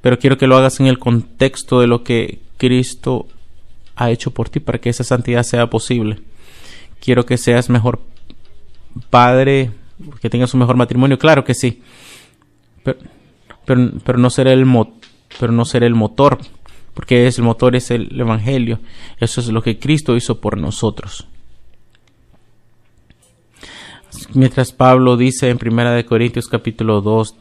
Pero 0.00 0.18
quiero 0.18 0.38
que 0.38 0.46
lo 0.46 0.56
hagas 0.56 0.78
en 0.78 0.86
el 0.86 0.98
contexto 0.98 1.80
de 1.80 1.88
lo 1.88 2.04
que 2.04 2.40
Cristo 2.56 3.26
ha 3.96 4.10
hecho 4.10 4.30
por 4.30 4.48
ti 4.48 4.60
para 4.60 4.78
que 4.78 4.90
esa 4.90 5.02
santidad 5.02 5.42
sea 5.42 5.68
posible. 5.68 6.20
Quiero 7.00 7.26
que 7.26 7.36
seas 7.36 7.68
mejor 7.68 8.00
padre, 9.10 9.70
que 10.20 10.30
tengas 10.30 10.54
un 10.54 10.60
mejor 10.60 10.76
matrimonio, 10.76 11.18
claro 11.18 11.44
que 11.44 11.54
sí. 11.54 11.82
Pero, 12.84 12.98
pero, 13.64 14.18
no 14.18 14.30
seré 14.30 14.52
el 14.52 14.66
pero 15.38 15.52
no 15.52 15.64
el 15.72 15.94
motor, 15.94 16.38
porque 16.94 17.26
es, 17.26 17.38
el 17.38 17.44
motor 17.44 17.76
es 17.76 17.90
el 17.90 18.20
evangelio. 18.20 18.80
Eso 19.18 19.40
es 19.40 19.48
lo 19.48 19.62
que 19.62 19.78
Cristo 19.78 20.16
hizo 20.16 20.40
por 20.40 20.58
nosotros. 20.58 21.26
Mientras 24.34 24.72
Pablo 24.72 25.16
dice 25.16 25.48
en 25.48 25.58
Primera 25.58 25.92
de 25.92 26.04
Corintios 26.04 26.48
capítulo 26.48 27.00
2, 27.00 27.34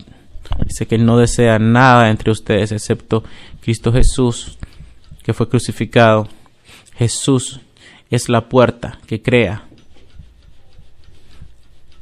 dice 0.65 0.87
que 0.87 0.97
no 0.97 1.17
desea 1.17 1.59
nada 1.59 2.09
entre 2.09 2.31
ustedes 2.31 2.71
excepto 2.71 3.23
Cristo 3.61 3.91
Jesús, 3.91 4.57
que 5.23 5.33
fue 5.33 5.49
crucificado. 5.49 6.27
Jesús 6.95 7.61
es 8.09 8.29
la 8.29 8.47
puerta 8.49 8.99
que 9.07 9.21
crea 9.21 9.65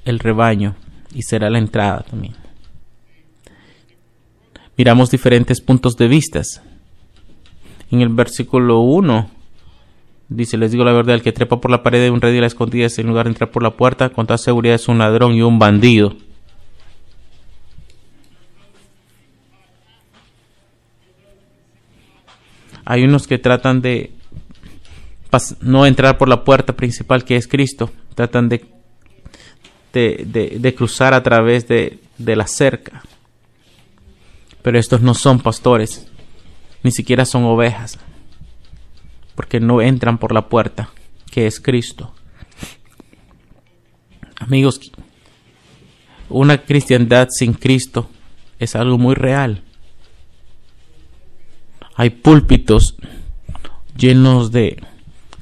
el 0.06 0.20
rebaño 0.20 0.76
y 1.14 1.24
será 1.24 1.50
la 1.50 1.60
entrada 1.60 2.04
también. 2.10 2.39
Miramos 4.80 5.12
diferentes 5.12 5.60
puntos 5.60 5.98
de 5.98 6.08
vista. 6.08 6.42
En 7.92 8.00
el 8.00 8.08
versículo 8.08 8.80
1 8.80 9.30
Dice, 10.30 10.58
les 10.58 10.72
digo 10.72 10.86
la 10.86 10.94
verdad, 10.94 11.16
el 11.16 11.22
que 11.22 11.34
trepa 11.34 11.60
por 11.60 11.70
la 11.70 11.84
pared 11.84 12.02
de 12.02 12.12
un 12.12 12.22
red 12.22 12.34
y 12.34 12.40
la 12.40 12.48
escondida 12.48 12.88
en 12.96 13.08
lugar 13.08 13.26
de 13.26 13.32
entrar 13.32 13.52
por 13.52 13.62
la 13.62 13.72
puerta, 13.72 14.10
con 14.10 14.26
toda 14.26 14.38
seguridad 14.38 14.76
es 14.76 14.88
un 14.88 15.00
ladrón 15.00 15.34
y 15.34 15.42
un 15.42 15.60
bandido. 15.60 16.16
Hay 22.86 23.04
unos 23.04 23.28
que 23.28 23.38
tratan 23.38 23.82
de 23.82 24.12
no 25.60 25.86
entrar 25.88 26.18
por 26.18 26.30
la 26.30 26.46
puerta 26.46 26.72
principal 26.72 27.26
que 27.26 27.36
es 27.36 27.50
Cristo, 27.50 27.92
tratan 28.16 28.48
de, 28.48 28.66
cruzar 30.74 31.14
a 31.14 31.22
través 31.22 31.68
de 31.68 32.00
la 32.18 32.48
cerca. 32.48 33.04
Pero 34.62 34.78
estos 34.80 35.02
no 35.02 35.14
son 35.14 35.40
pastores, 35.40 36.08
ni 36.84 36.92
siquiera 36.92 37.26
son 37.26 37.44
ovejas, 37.46 37.98
porque 39.36 39.60
no 39.60 39.82
entran 39.82 40.18
por 40.18 40.34
la 40.34 40.50
puerta 40.50 40.90
que 41.32 41.48
es 41.48 41.60
Cristo. 41.60 42.14
Amigos, 44.40 44.92
una 46.30 46.60
cristiandad 46.64 47.28
sin 47.32 47.54
Cristo 47.54 48.10
es 48.58 48.76
algo 48.76 48.98
muy 48.98 49.16
real. 49.16 49.64
Hay 51.96 52.12
púlpitos 52.12 52.96
llenos 53.98 54.52
de 54.52 54.82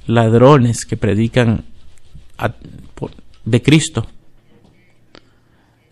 ladrones 0.07 0.85
que 0.85 0.97
predican 0.97 1.65
de 3.45 3.61
Cristo. 3.61 4.07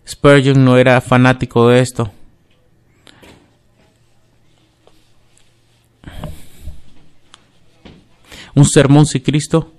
Spurgeon 0.06 0.64
no 0.64 0.76
era 0.76 1.00
fanático 1.00 1.68
de 1.68 1.80
esto. 1.80 2.10
Un 8.54 8.64
sermón 8.64 9.06
sin 9.06 9.22
Cristo 9.22 9.72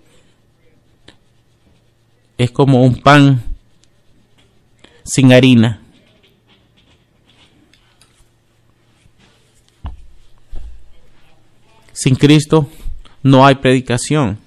es 2.37 2.51
como 2.51 2.83
un 2.83 2.95
pan 3.01 3.43
sin 5.03 5.33
harina. 5.33 5.81
Sin 11.93 12.15
Cristo 12.15 12.69
no 13.23 13.45
hay 13.45 13.55
predicación. 13.55 14.37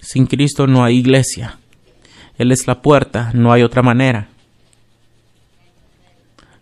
Sin 0.00 0.26
Cristo 0.26 0.66
no 0.66 0.82
hay 0.82 0.96
iglesia. 0.96 1.58
Él 2.38 2.52
es 2.52 2.66
la 2.66 2.80
puerta, 2.80 3.32
no 3.34 3.52
hay 3.52 3.62
otra 3.62 3.82
manera. 3.82 4.28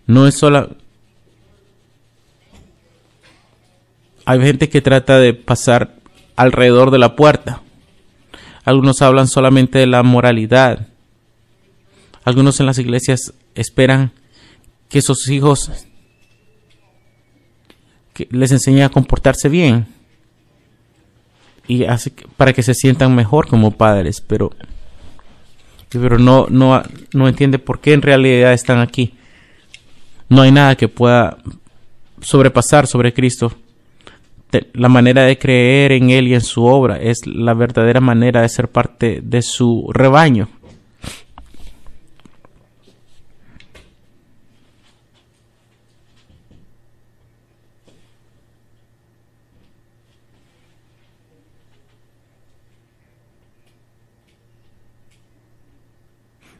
No 0.07 0.27
es 0.27 0.37
solo... 0.37 0.77
Hay 4.27 4.41
gente 4.41 4.69
que 4.69 4.81
trata 4.81 5.19
de 5.19 5.35
pasar 5.35 5.97
alrededor 6.37 6.91
de 6.91 6.99
la 6.99 7.17
puerta. 7.17 7.63
Algunos 8.65 9.03
hablan 9.03 9.29
solamente 9.29 9.79
de 9.79 9.87
la 9.87 10.03
moralidad. 10.03 10.89
Algunos 12.25 12.59
en 12.61 12.67
las 12.67 12.79
iglesias 12.79 13.35
esperan 13.55 14.13
que 14.89 15.03
sus 15.03 15.29
hijos 15.29 15.71
les 18.31 18.53
enseñe 18.53 18.83
a 18.83 18.89
comportarse 18.89 19.49
bien 19.49 19.87
y 21.67 21.85
hace 21.85 22.13
para 22.37 22.53
que 22.53 22.63
se 22.63 22.75
sientan 22.75 23.15
mejor 23.15 23.49
como 23.49 23.73
padres, 23.73 24.21
pero 24.21 24.53
pero 25.91 26.19
no 26.19 26.47
no 26.49 26.83
no 27.13 27.29
entiende 27.29 27.59
por 27.59 27.81
qué 27.81 27.93
en 27.93 28.03
realidad 28.03 28.53
están 28.53 28.79
aquí. 28.79 29.15
No 30.29 30.43
hay 30.43 30.53
nada 30.53 30.77
que 30.77 30.89
pueda 30.89 31.39
sobrepasar 32.21 32.87
sobre 32.87 33.13
Cristo. 33.13 33.53
La 34.73 34.89
manera 34.89 35.25
de 35.25 35.39
creer 35.39 35.93
en 35.93 36.11
Él 36.11 36.29
y 36.29 36.35
en 36.35 36.41
su 36.41 36.65
obra 36.65 37.01
es 37.01 37.27
la 37.27 37.55
verdadera 37.55 38.01
manera 38.01 38.43
de 38.43 38.49
ser 38.49 38.69
parte 38.69 39.21
de 39.23 39.43
su 39.43 39.91
rebaño. 39.93 40.49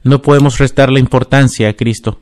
No 0.03 0.21
podemos 0.21 0.59
restar 0.59 0.93
la 0.93 1.01
importancia 1.01 1.69
a 1.69 1.73
Cristo. 1.73 2.19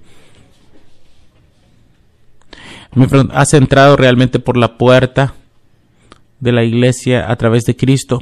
¿Has 3.33 3.55
entrado 3.55 3.97
realmente 3.97 4.39
por 4.39 4.57
la 4.57 4.79
puerta 4.79 5.35
de 6.43 6.51
la 6.51 6.65
iglesia 6.65 7.31
a 7.31 7.37
través 7.37 7.65
de 7.65 7.77
Cristo? 7.77 8.21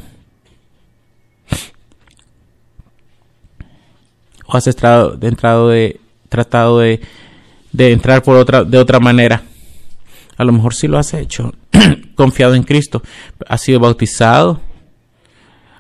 ¿O 4.45 4.57
has 4.57 4.67
entrado, 4.67 5.19
entrado 5.23 5.71
de, 5.71 6.01
tratado 6.29 6.81
de, 6.81 7.01
de 7.73 7.93
entrar 7.93 8.23
por 8.23 8.37
otra, 8.37 8.63
de 8.63 8.77
otra 8.77 9.01
manera? 9.01 9.43
A 10.37 10.45
lo 10.45 10.53
mejor 10.53 10.75
sí 10.75 10.87
lo 10.87 10.99
has 10.99 11.15
hecho, 11.15 11.55
confiado 12.15 12.55
en 12.55 12.63
Cristo. 12.63 13.03
Has 13.49 13.63
sido 13.63 13.81
bautizado, 13.81 14.61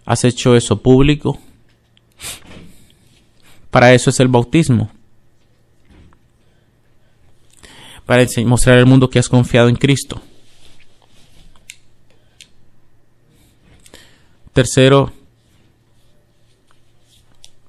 has 0.06 0.24
hecho 0.24 0.56
eso 0.56 0.80
público, 0.80 1.38
para 3.70 3.92
eso 3.92 4.08
es 4.08 4.18
el 4.18 4.28
bautismo. 4.28 4.90
Para 8.06 8.26
mostrar 8.46 8.78
al 8.78 8.86
mundo 8.86 9.10
que 9.10 9.18
has 9.18 9.28
confiado 9.28 9.68
en 9.68 9.76
Cristo. 9.76 10.22
Tercero, 14.52 15.12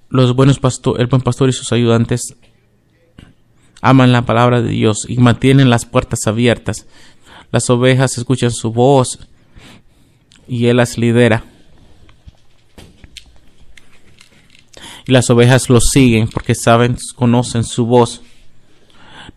los 0.09 0.35
buenos 0.35 0.59
pastor, 0.59 0.99
el 0.99 1.07
buen 1.07 1.21
pastor 1.21 1.49
y 1.49 1.53
sus 1.53 1.71
ayudantes 1.71 2.35
aman 3.81 4.11
la 4.11 4.25
palabra 4.25 4.61
de 4.61 4.69
Dios 4.69 5.05
y 5.07 5.17
mantienen 5.17 5.69
las 5.69 5.85
puertas 5.85 6.27
abiertas. 6.27 6.87
Las 7.51 7.69
ovejas 7.69 8.17
escuchan 8.17 8.51
su 8.51 8.71
voz 8.71 9.19
y 10.47 10.67
Él 10.67 10.77
las 10.77 10.97
lidera. 10.97 11.45
y 15.05 15.11
las 15.11 15.29
ovejas 15.29 15.69
lo 15.69 15.79
siguen 15.81 16.27
porque 16.27 16.55
saben, 16.55 16.97
conocen 17.15 17.63
su 17.63 17.85
voz. 17.85 18.21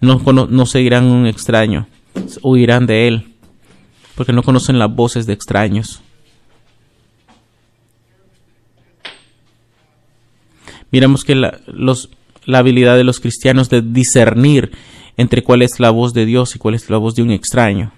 No, 0.00 0.20
no 0.20 0.66
seguirán 0.66 1.04
un 1.04 1.26
extraño, 1.26 1.86
huirán 2.42 2.86
de 2.86 3.08
él, 3.08 3.34
porque 4.14 4.32
no 4.32 4.42
conocen 4.42 4.78
las 4.78 4.94
voces 4.94 5.26
de 5.26 5.32
extraños. 5.32 6.02
Miramos 10.94 11.24
que 11.24 11.34
la, 11.34 11.58
la 12.44 12.58
habilidad 12.58 12.96
de 12.96 13.02
los 13.02 13.18
cristianos 13.18 13.68
de 13.68 13.82
discernir 13.82 14.70
entre 15.16 15.42
cuál 15.42 15.62
es 15.62 15.80
la 15.80 15.90
voz 15.90 16.14
de 16.14 16.24
Dios 16.24 16.54
y 16.54 16.60
cuál 16.60 16.76
es 16.76 16.88
la 16.88 16.98
voz 16.98 17.16
de 17.16 17.22
un 17.22 17.32
extraño. 17.32 17.90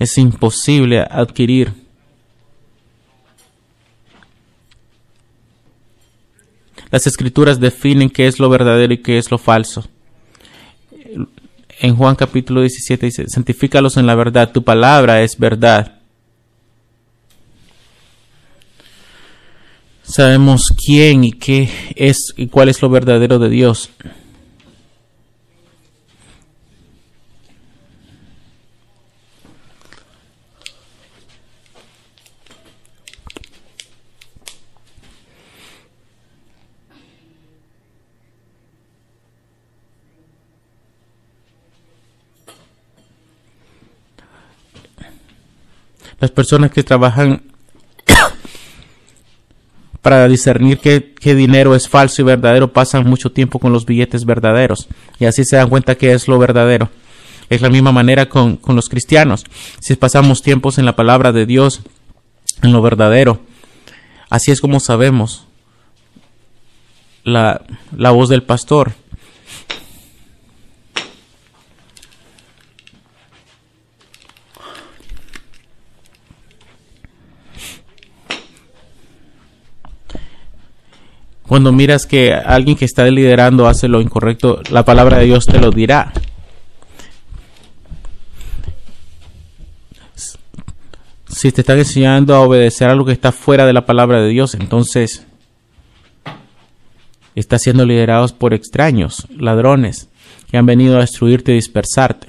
Es 0.00 0.18
imposible 0.18 0.98
adquirir 1.00 1.72
Las 6.90 7.06
escrituras 7.06 7.60
definen 7.60 8.10
qué 8.10 8.26
es 8.26 8.40
lo 8.40 8.48
verdadero 8.48 8.92
y 8.92 8.98
qué 8.98 9.18
es 9.18 9.30
lo 9.30 9.38
falso. 9.38 9.84
En 11.80 11.94
Juan 11.94 12.16
capítulo 12.16 12.62
17 12.62 13.06
dice, 13.06 13.28
santifícalos 13.28 13.96
en 13.98 14.06
la 14.06 14.14
verdad, 14.14 14.50
tu 14.50 14.64
palabra 14.64 15.22
es 15.22 15.38
verdad. 15.38 15.97
Sabemos 20.08 20.72
quién 20.74 21.22
y 21.22 21.32
qué 21.32 21.68
es 21.94 22.32
y 22.34 22.46
cuál 22.46 22.70
es 22.70 22.80
lo 22.80 22.88
verdadero 22.88 23.38
de 23.38 23.50
Dios. 23.50 23.90
Las 46.18 46.30
personas 46.30 46.72
que 46.72 46.82
trabajan 46.82 47.42
para 50.08 50.26
discernir 50.26 50.78
qué, 50.78 51.34
dinero 51.34 51.74
es 51.74 51.86
falso 51.86 52.22
y 52.22 52.24
verdadero 52.24 52.72
pasan 52.72 53.06
mucho 53.06 53.30
tiempo 53.30 53.58
con 53.58 53.74
los 53.74 53.84
billetes 53.84 54.24
verdaderos 54.24 54.88
y 55.18 55.26
así 55.26 55.44
se 55.44 55.56
dan 55.56 55.68
cuenta 55.68 55.96
que 55.96 56.12
es 56.12 56.28
lo 56.28 56.38
verdadero. 56.38 56.88
Es 57.50 57.60
la 57.60 57.68
misma 57.68 57.92
manera 57.92 58.26
con, 58.26 58.56
con 58.56 58.74
los 58.74 58.88
cristianos. 58.88 59.44
Si 59.80 59.94
pasamos 59.96 60.40
tiempos 60.40 60.78
en 60.78 60.86
la 60.86 60.96
palabra 60.96 61.30
de 61.32 61.44
Dios, 61.44 61.82
en 62.62 62.72
lo 62.72 62.80
verdadero, 62.80 63.42
así 64.30 64.50
es 64.50 64.62
como 64.62 64.80
sabemos 64.80 65.46
la, 67.22 67.60
la 67.94 68.10
voz 68.10 68.30
del 68.30 68.44
pastor. 68.44 68.92
Cuando 81.48 81.72
miras 81.72 82.04
que 82.04 82.34
alguien 82.34 82.76
que 82.76 82.84
está 82.84 83.06
liderando 83.06 83.66
hace 83.66 83.88
lo 83.88 84.02
incorrecto, 84.02 84.60
la 84.70 84.84
palabra 84.84 85.16
de 85.18 85.24
Dios 85.24 85.46
te 85.46 85.58
lo 85.58 85.70
dirá. 85.70 86.12
Si 91.26 91.50
te 91.50 91.62
están 91.62 91.78
enseñando 91.78 92.34
a 92.34 92.40
obedecer 92.40 92.90
algo 92.90 93.06
que 93.06 93.12
está 93.12 93.32
fuera 93.32 93.64
de 93.64 93.72
la 93.72 93.86
palabra 93.86 94.20
de 94.20 94.28
Dios, 94.28 94.54
entonces 94.54 95.26
está 97.34 97.58
siendo 97.58 97.86
liderados 97.86 98.34
por 98.34 98.52
extraños, 98.52 99.26
ladrones, 99.34 100.10
que 100.50 100.58
han 100.58 100.66
venido 100.66 100.98
a 100.98 101.00
destruirte 101.00 101.52
y 101.52 101.54
dispersarte. 101.54 102.26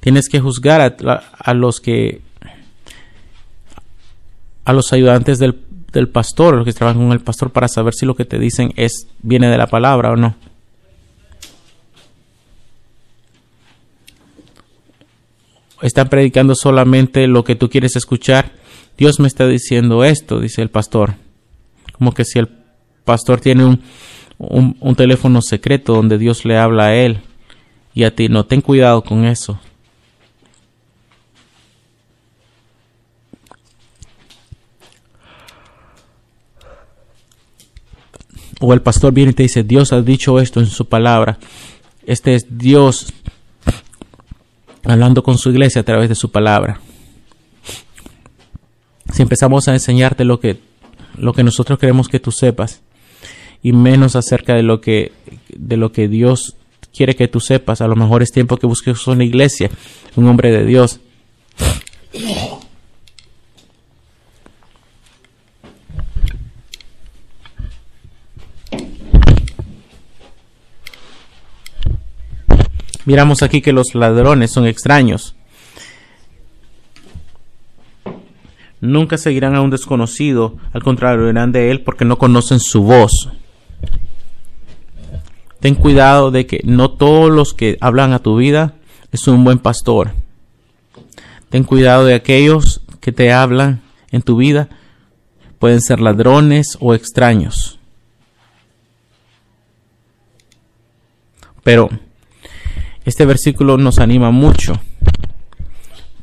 Tienes 0.00 0.28
que 0.28 0.40
juzgar 0.40 0.82
a, 0.82 1.14
a 1.38 1.54
los 1.54 1.80
que 1.80 2.20
a 4.64 4.72
los 4.72 4.92
ayudantes 4.92 5.38
del, 5.38 5.60
del 5.92 6.08
pastor, 6.08 6.56
los 6.56 6.64
que 6.64 6.72
trabajan 6.72 7.02
con 7.02 7.12
el 7.12 7.20
pastor, 7.20 7.50
para 7.50 7.68
saber 7.68 7.94
si 7.94 8.06
lo 8.06 8.14
que 8.14 8.24
te 8.24 8.38
dicen 8.38 8.72
es 8.76 9.08
viene 9.22 9.48
de 9.48 9.58
la 9.58 9.66
palabra 9.66 10.12
o 10.12 10.16
no. 10.16 10.36
Están 15.82 16.08
predicando 16.08 16.54
solamente 16.54 17.26
lo 17.26 17.42
que 17.42 17.56
tú 17.56 17.70
quieres 17.70 17.96
escuchar. 17.96 18.52
Dios 18.98 19.18
me 19.18 19.28
está 19.28 19.46
diciendo 19.46 20.04
esto, 20.04 20.38
dice 20.38 20.60
el 20.60 20.68
pastor. 20.68 21.14
Como 21.92 22.12
que 22.12 22.24
si 22.24 22.38
el 22.38 22.48
pastor 23.04 23.40
tiene 23.40 23.64
un, 23.64 23.82
un, 24.36 24.76
un 24.78 24.94
teléfono 24.94 25.40
secreto 25.40 25.94
donde 25.94 26.18
Dios 26.18 26.44
le 26.44 26.58
habla 26.58 26.86
a 26.86 26.94
él 26.94 27.20
y 27.94 28.04
a 28.04 28.14
ti. 28.14 28.28
No, 28.28 28.44
ten 28.44 28.60
cuidado 28.60 29.02
con 29.02 29.24
eso. 29.24 29.58
O 38.60 38.72
el 38.72 38.82
pastor 38.82 39.12
viene 39.12 39.32
y 39.32 39.34
te 39.34 39.42
dice, 39.42 39.64
Dios 39.64 39.92
ha 39.92 40.02
dicho 40.02 40.38
esto 40.38 40.60
en 40.60 40.66
su 40.66 40.86
palabra. 40.86 41.38
Este 42.06 42.34
es 42.34 42.46
Dios 42.48 43.12
hablando 44.84 45.22
con 45.22 45.38
su 45.38 45.50
iglesia 45.50 45.80
a 45.80 45.84
través 45.84 46.08
de 46.08 46.14
su 46.14 46.30
palabra. 46.30 46.80
Si 49.12 49.22
empezamos 49.22 49.66
a 49.66 49.72
enseñarte 49.72 50.24
lo 50.24 50.40
que, 50.40 50.60
lo 51.16 51.32
que 51.32 51.42
nosotros 51.42 51.78
queremos 51.78 52.08
que 52.08 52.20
tú 52.20 52.30
sepas 52.30 52.82
y 53.62 53.72
menos 53.72 54.14
acerca 54.14 54.54
de 54.54 54.62
lo 54.62 54.80
que, 54.80 55.12
de 55.48 55.76
lo 55.76 55.92
que 55.92 56.08
Dios 56.08 56.56
quiere 56.94 57.16
que 57.16 57.28
tú 57.28 57.40
sepas, 57.40 57.80
a 57.80 57.88
lo 57.88 57.96
mejor 57.96 58.22
es 58.22 58.30
tiempo 58.30 58.56
que 58.56 58.66
busques 58.66 59.06
una 59.06 59.24
iglesia, 59.24 59.70
un 60.16 60.28
hombre 60.28 60.50
de 60.50 60.64
Dios. 60.64 61.00
Miramos 73.10 73.42
aquí 73.42 73.60
que 73.60 73.72
los 73.72 73.96
ladrones 73.96 74.52
son 74.52 74.68
extraños. 74.68 75.34
Nunca 78.80 79.18
seguirán 79.18 79.56
a 79.56 79.62
un 79.62 79.70
desconocido, 79.70 80.54
al 80.72 80.84
contrario, 80.84 81.28
irán 81.28 81.50
de 81.50 81.72
él 81.72 81.80
porque 81.80 82.04
no 82.04 82.18
conocen 82.18 82.60
su 82.60 82.84
voz. 82.84 83.28
Ten 85.58 85.74
cuidado 85.74 86.30
de 86.30 86.46
que 86.46 86.60
no 86.62 86.92
todos 86.92 87.32
los 87.32 87.52
que 87.52 87.78
hablan 87.80 88.12
a 88.12 88.20
tu 88.20 88.36
vida 88.36 88.74
es 89.10 89.26
un 89.26 89.42
buen 89.42 89.58
pastor. 89.58 90.12
Ten 91.48 91.64
cuidado 91.64 92.04
de 92.04 92.14
aquellos 92.14 92.80
que 93.00 93.10
te 93.10 93.32
hablan 93.32 93.82
en 94.12 94.22
tu 94.22 94.36
vida 94.36 94.68
pueden 95.58 95.80
ser 95.80 95.98
ladrones 95.98 96.78
o 96.78 96.94
extraños. 96.94 97.80
Pero 101.64 101.90
este 103.04 103.24
versículo 103.24 103.78
nos 103.78 103.98
anima 103.98 104.30
mucho 104.30 104.80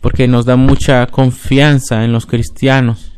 porque 0.01 0.27
nos 0.27 0.45
da 0.45 0.55
mucha 0.55 1.05
confianza 1.07 2.05
en 2.05 2.11
los 2.11 2.25
cristianos. 2.25 3.11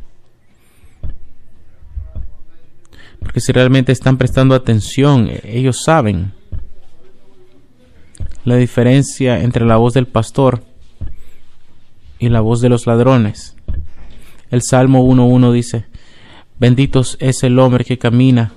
Porque 3.20 3.42
si 3.42 3.52
realmente 3.52 3.92
están 3.92 4.18
prestando 4.18 4.56
atención, 4.56 5.30
ellos 5.44 5.84
saben 5.84 6.32
la 8.46 8.56
diferencia 8.56 9.42
entre 9.42 9.66
la 9.66 9.76
voz 9.76 9.94
del 9.94 10.08
pastor 10.08 10.64
y 12.18 12.30
la 12.30 12.42
voz 12.42 12.62
de 12.62 12.70
los 12.70 12.88
ladrones. 12.88 13.56
El 14.50 14.62
Salmo 14.64 15.08
1.1 15.08 15.52
dice, 15.52 15.86
benditos 16.60 17.18
es 17.20 17.44
el 17.44 17.60
hombre 17.60 17.86
que 17.86 18.00
camina, 18.00 18.54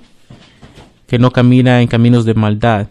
que 1.07 1.19
no 1.19 1.31
camina 1.31 1.81
en 1.81 1.87
caminos 1.87 2.25
de 2.25 2.33
maldad, 2.33 2.87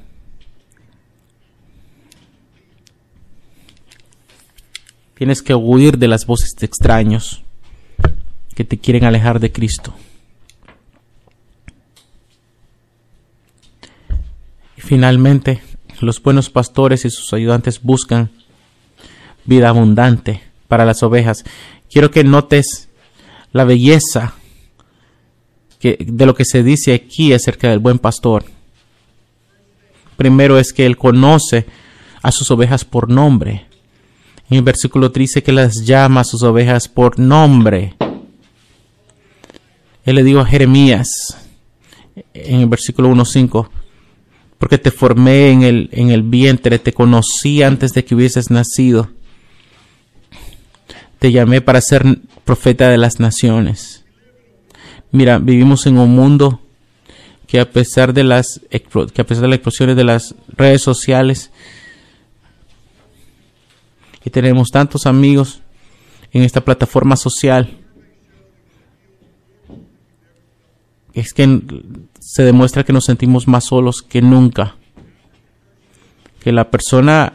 Tienes 5.22 5.40
que 5.40 5.54
huir 5.54 5.98
de 5.98 6.08
las 6.08 6.26
voces 6.26 6.56
de 6.56 6.66
extraños 6.66 7.44
que 8.56 8.64
te 8.64 8.76
quieren 8.76 9.04
alejar 9.04 9.38
de 9.38 9.52
Cristo. 9.52 9.94
Y 14.76 14.80
finalmente, 14.80 15.62
los 16.00 16.20
buenos 16.20 16.50
pastores 16.50 17.04
y 17.04 17.10
sus 17.10 17.32
ayudantes 17.32 17.80
buscan 17.80 18.32
vida 19.44 19.68
abundante 19.68 20.42
para 20.66 20.84
las 20.84 21.04
ovejas. 21.04 21.44
Quiero 21.88 22.10
que 22.10 22.24
notes 22.24 22.88
la 23.52 23.62
belleza 23.62 24.34
de 25.80 26.26
lo 26.26 26.34
que 26.34 26.44
se 26.44 26.64
dice 26.64 26.94
aquí 26.94 27.32
acerca 27.32 27.70
del 27.70 27.78
buen 27.78 28.00
pastor. 28.00 28.44
Primero 30.16 30.58
es 30.58 30.72
que 30.72 30.84
él 30.84 30.96
conoce 30.96 31.64
a 32.22 32.32
sus 32.32 32.50
ovejas 32.50 32.84
por 32.84 33.08
nombre. 33.08 33.68
En 34.50 34.58
el 34.58 34.62
versículo 34.62 35.10
13 35.10 35.42
que 35.42 35.52
las 35.52 35.84
llama 35.84 36.20
a 36.20 36.24
sus 36.24 36.42
ovejas 36.42 36.88
por 36.88 37.18
nombre. 37.18 37.94
Él 40.04 40.16
le 40.16 40.24
dijo 40.24 40.40
a 40.40 40.46
Jeremías 40.46 41.08
en 42.34 42.60
el 42.60 42.66
versículo 42.66 43.10
1.5, 43.10 43.68
porque 44.58 44.78
te 44.78 44.90
formé 44.90 45.50
en 45.50 45.62
el, 45.62 45.88
en 45.92 46.10
el 46.10 46.22
vientre, 46.22 46.78
te 46.78 46.92
conocí 46.92 47.62
antes 47.62 47.92
de 47.92 48.04
que 48.04 48.14
hubieses 48.14 48.50
nacido. 48.50 49.10
Te 51.18 51.32
llamé 51.32 51.60
para 51.60 51.80
ser 51.80 52.18
profeta 52.44 52.88
de 52.88 52.98
las 52.98 53.20
naciones. 53.20 54.04
Mira, 55.10 55.38
vivimos 55.38 55.86
en 55.86 55.98
un 55.98 56.14
mundo 56.14 56.60
que 57.46 57.60
a 57.60 57.70
pesar 57.70 58.14
de 58.14 58.24
las 58.24 58.60
que 58.70 59.20
a 59.20 59.26
pesar 59.26 59.42
de 59.42 59.48
las 59.48 59.56
explosiones 59.56 59.94
de 59.94 60.04
las 60.04 60.34
redes 60.48 60.80
sociales 60.80 61.50
y 64.24 64.30
tenemos 64.30 64.70
tantos 64.70 65.06
amigos 65.06 65.62
en 66.32 66.42
esta 66.42 66.62
plataforma 66.62 67.16
social. 67.16 67.78
Es 71.12 71.34
que 71.34 71.60
se 72.20 72.42
demuestra 72.42 72.84
que 72.84 72.92
nos 72.92 73.04
sentimos 73.04 73.46
más 73.46 73.64
solos 73.64 74.02
que 74.02 74.22
nunca. 74.22 74.76
Que 76.40 76.52
la 76.52 76.70
persona 76.70 77.34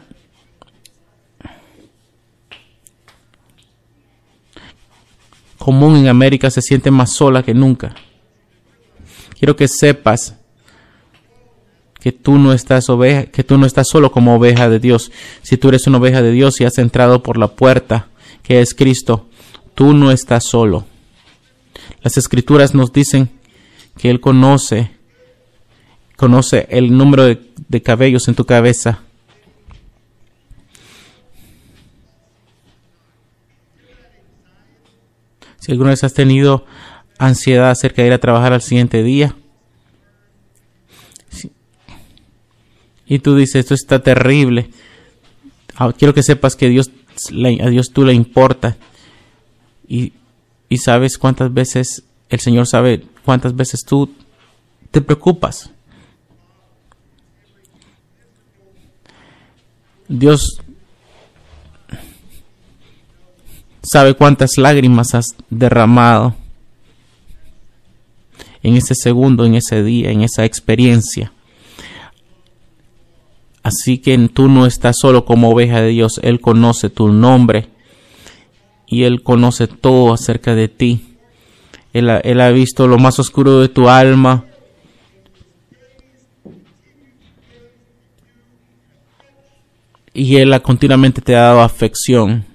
común 5.58 5.96
en 5.96 6.08
América 6.08 6.50
se 6.50 6.62
siente 6.62 6.90
más 6.90 7.12
sola 7.12 7.42
que 7.42 7.54
nunca. 7.54 7.94
Quiero 9.38 9.54
que 9.54 9.68
sepas 9.68 10.37
que 12.00 12.12
tú 12.12 12.38
no 12.38 12.52
estás 12.52 12.88
oveja, 12.88 13.26
que 13.26 13.44
tú 13.44 13.58
no 13.58 13.66
estás 13.66 13.88
solo 13.88 14.12
como 14.12 14.36
oveja 14.36 14.68
de 14.68 14.78
Dios. 14.78 15.10
Si 15.42 15.56
tú 15.56 15.68
eres 15.68 15.86
una 15.86 15.98
oveja 15.98 16.22
de 16.22 16.30
Dios 16.30 16.60
y 16.60 16.64
has 16.64 16.78
entrado 16.78 17.22
por 17.22 17.38
la 17.38 17.48
puerta 17.48 18.08
que 18.42 18.60
es 18.60 18.74
Cristo, 18.74 19.28
tú 19.74 19.92
no 19.94 20.10
estás 20.10 20.44
solo. 20.44 20.86
Las 22.02 22.16
escrituras 22.16 22.74
nos 22.74 22.92
dicen 22.92 23.30
que 23.96 24.10
Él 24.10 24.20
conoce, 24.20 24.92
conoce 26.16 26.66
el 26.70 26.96
número 26.96 27.24
de, 27.24 27.40
de 27.68 27.82
cabellos 27.82 28.28
en 28.28 28.34
tu 28.34 28.44
cabeza. 28.44 29.00
Si 35.58 35.72
alguna 35.72 35.90
vez 35.90 36.04
has 36.04 36.14
tenido 36.14 36.64
ansiedad 37.18 37.70
acerca 37.70 38.02
de 38.02 38.08
ir 38.08 38.14
a 38.14 38.18
trabajar 38.18 38.52
al 38.52 38.62
siguiente 38.62 39.02
día, 39.02 39.34
y 43.08 43.18
tú 43.20 43.34
dices, 43.34 43.56
esto 43.56 43.74
está 43.74 44.00
terrible. 44.00 44.70
Ah, 45.76 45.92
quiero 45.96 46.12
que 46.12 46.22
sepas 46.22 46.54
que 46.54 46.68
Dios, 46.68 46.90
a 47.60 47.68
Dios 47.70 47.90
tú 47.92 48.04
le 48.04 48.12
importa. 48.12 48.76
Y, 49.88 50.12
y 50.68 50.76
sabes 50.76 51.16
cuántas 51.16 51.52
veces, 51.52 52.04
el 52.28 52.40
Señor 52.40 52.66
sabe 52.66 53.02
cuántas 53.24 53.56
veces 53.56 53.80
tú 53.86 54.10
te 54.90 55.00
preocupas. 55.00 55.70
Dios 60.06 60.60
sabe 63.82 64.14
cuántas 64.14 64.50
lágrimas 64.58 65.14
has 65.14 65.34
derramado 65.48 66.34
en 68.62 68.76
ese 68.76 68.94
segundo, 68.94 69.46
en 69.46 69.54
ese 69.54 69.82
día, 69.82 70.10
en 70.10 70.22
esa 70.22 70.44
experiencia. 70.44 71.32
Así 73.68 73.98
que 73.98 74.16
tú 74.28 74.48
no 74.48 74.64
estás 74.64 74.96
solo 74.98 75.26
como 75.26 75.50
oveja 75.50 75.82
de 75.82 75.88
Dios, 75.88 76.20
Él 76.22 76.40
conoce 76.40 76.88
tu 76.88 77.08
nombre 77.08 77.68
y 78.86 79.02
Él 79.02 79.22
conoce 79.22 79.66
todo 79.66 80.14
acerca 80.14 80.54
de 80.54 80.68
ti. 80.68 81.18
Él 81.92 82.08
ha, 82.08 82.50
visto 82.50 82.86
lo 82.88 82.96
más 82.96 83.18
oscuro 83.18 83.60
de 83.60 83.68
tu 83.68 83.90
alma. 83.90 84.46
Y 90.14 90.36
Él 90.36 90.58
continuamente 90.62 91.20
te 91.20 91.36
ha 91.36 91.42
dado 91.42 91.60
afección. 91.60 92.46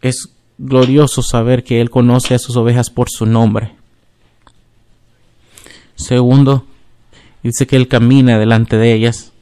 Es 0.00 0.30
glorioso 0.56 1.20
saber 1.20 1.62
que 1.62 1.82
Él 1.82 1.90
conoce 1.90 2.34
a 2.34 2.38
sus 2.38 2.56
ovejas 2.56 2.88
por 2.88 3.10
su 3.10 3.26
nombre. 3.26 3.83
Segundo, 5.96 6.66
dice 7.42 7.66
que 7.66 7.76
Él 7.76 7.88
camina 7.88 8.38
delante 8.38 8.76
de 8.76 8.92
ellas 8.92 9.32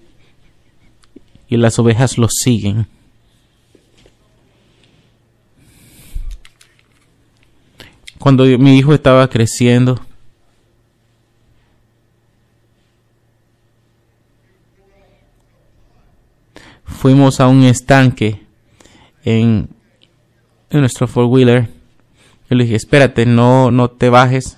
y 1.49 1.57
las 1.57 1.79
ovejas 1.79 2.19
lo 2.19 2.29
siguen. 2.29 2.87
Cuando 8.19 8.45
mi 8.45 8.79
hijo 8.79 8.95
estaba 8.95 9.29
creciendo, 9.29 10.01
fuimos 16.85 17.41
a 17.41 17.49
un 17.49 17.65
estanque 17.65 18.41
en, 19.25 19.69
en 20.71 20.81
nuestro 20.81 21.09
four 21.09 21.25
wheeler. 21.25 21.69
Yo 22.49 22.57
le 22.57 22.63
dije, 22.63 22.77
espérate, 22.77 23.27
no, 23.27 23.73
no 23.73 23.91
te 23.91 24.09
bajes. 24.09 24.57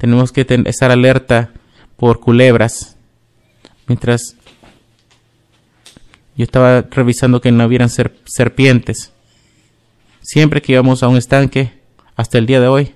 Tenemos 0.00 0.32
que 0.32 0.46
estar 0.64 0.90
alerta 0.90 1.50
por 1.98 2.20
culebras. 2.20 2.96
Mientras 3.86 4.34
yo 6.34 6.44
estaba 6.44 6.80
revisando 6.80 7.42
que 7.42 7.52
no 7.52 7.66
hubieran 7.66 7.90
serpientes. 7.90 9.12
Siempre 10.22 10.62
que 10.62 10.72
íbamos 10.72 11.02
a 11.02 11.08
un 11.08 11.18
estanque, 11.18 11.74
hasta 12.16 12.38
el 12.38 12.46
día 12.46 12.60
de 12.60 12.68
hoy, 12.68 12.94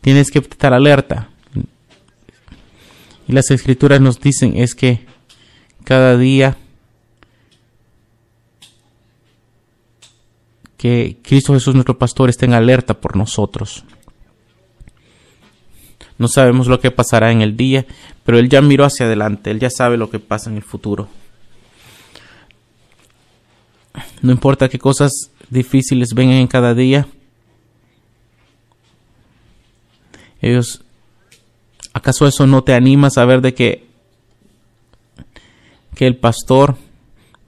tienes 0.00 0.32
que 0.32 0.40
estar 0.40 0.74
alerta. 0.74 1.28
Y 3.28 3.32
las 3.32 3.52
escrituras 3.52 4.00
nos 4.00 4.18
dicen 4.18 4.56
es 4.56 4.74
que 4.74 5.06
cada 5.84 6.18
día 6.18 6.56
que 10.84 11.16
Cristo 11.22 11.54
Jesús 11.54 11.72
nuestro 11.72 11.96
pastor 11.96 12.28
esté 12.28 12.44
en 12.44 12.52
alerta 12.52 12.92
por 12.92 13.16
nosotros. 13.16 13.84
No 16.18 16.28
sabemos 16.28 16.66
lo 16.66 16.78
que 16.78 16.90
pasará 16.90 17.32
en 17.32 17.40
el 17.40 17.56
día, 17.56 17.86
pero 18.22 18.38
Él 18.38 18.50
ya 18.50 18.60
miró 18.60 18.84
hacia 18.84 19.06
adelante, 19.06 19.50
Él 19.50 19.60
ya 19.60 19.70
sabe 19.70 19.96
lo 19.96 20.10
que 20.10 20.18
pasa 20.18 20.50
en 20.50 20.56
el 20.56 20.62
futuro. 20.62 21.08
No 24.20 24.30
importa 24.30 24.68
qué 24.68 24.78
cosas 24.78 25.30
difíciles 25.48 26.12
vengan 26.12 26.36
en 26.36 26.48
cada 26.48 26.74
día, 26.74 27.08
ellos, 30.42 30.82
¿acaso 31.94 32.26
eso 32.26 32.46
no 32.46 32.62
te 32.62 32.74
anima 32.74 33.06
a 33.06 33.10
saber 33.10 33.40
de 33.40 33.54
que, 33.54 33.86
que 35.94 36.06
el 36.06 36.18
pastor 36.18 36.76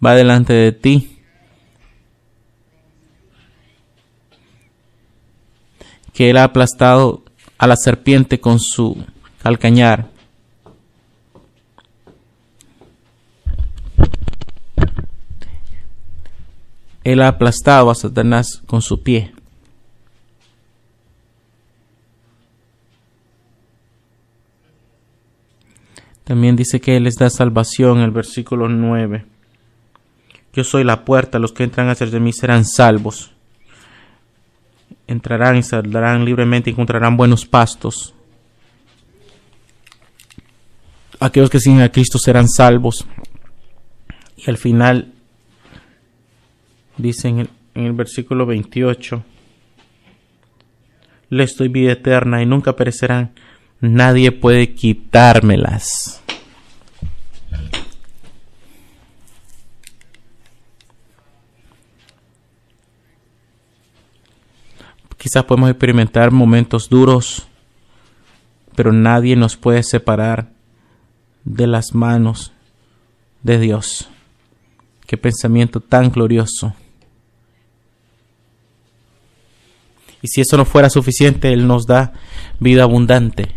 va 0.03 0.14
delante 0.14 0.55
de 0.55 0.72
ti? 0.72 1.15
Que 6.16 6.31
él 6.31 6.38
ha 6.38 6.44
aplastado 6.44 7.22
a 7.59 7.66
la 7.66 7.76
serpiente 7.76 8.40
con 8.40 8.59
su 8.59 9.05
calcañar. 9.42 10.07
Él 17.05 17.20
ha 17.20 17.29
aplastado 17.29 17.90
a 17.90 17.94
Satanás 17.94 18.62
con 18.66 18.81
su 18.81 19.02
pie. 19.02 19.35
También 26.24 26.57
dice 26.57 26.81
que 26.81 26.96
Él 26.96 27.05
les 27.05 27.16
da 27.16 27.29
salvación, 27.29 28.00
el 28.00 28.11
versículo 28.11 28.70
9. 28.70 29.26
Yo 30.55 30.64
soy 30.64 30.83
la 30.83 31.05
puerta, 31.05 31.38
los 31.38 31.52
que 31.52 31.62
entran 31.64 31.90
hacia 31.90 32.07
de 32.07 32.20
mí 32.20 32.33
serán 32.33 32.64
salvos 32.64 33.36
entrarán 35.07 35.57
y 35.57 35.62
saldrán 35.62 36.25
libremente 36.25 36.71
y 36.71 36.73
encontrarán 36.73 37.16
buenos 37.16 37.47
pastos. 37.47 38.14
Aquellos 41.21 41.51
que 41.51 41.61
siguen 41.61 41.81
a 41.81 41.90
Cristo 41.90 42.19
serán 42.19 42.49
salvos. 42.49 43.07
Y 44.37 44.51
al 44.51 44.59
final, 44.59 45.12
dice 46.99 47.29
en 47.29 47.49
el, 47.75 47.92
versículo 47.92 48.45
28, 48.45 49.25
les 51.31 51.57
doy 51.57 51.69
vida 51.69 51.92
eterna 51.92 52.42
y 52.42 52.47
nunca 52.47 52.77
perecerán. 52.77 53.33
Nadie 53.81 54.33
puede 54.33 54.75
quitármelas. 54.75 56.23
Quizás 65.16 65.44
podemos 65.44 65.70
experimentar 65.70 66.31
momentos 66.31 66.88
duros, 66.88 67.48
pero 68.74 68.92
nadie 68.92 69.37
nos 69.37 69.57
puede 69.57 69.83
separar 69.83 70.50
de 71.44 71.66
las 71.66 71.94
manos 71.94 72.52
de 73.42 73.59
Dios. 73.59 74.09
Qué 75.07 75.16
pensamiento 75.16 75.81
tan 75.81 76.11
glorioso. 76.11 76.74
Y 80.22 80.29
si 80.29 80.40
eso 80.40 80.57
no 80.57 80.64
fuera 80.64 80.90
suficiente, 80.90 81.52
Él 81.52 81.66
nos 81.66 81.87
da 81.87 82.12
vida 82.59 82.83
abundante. 82.83 83.55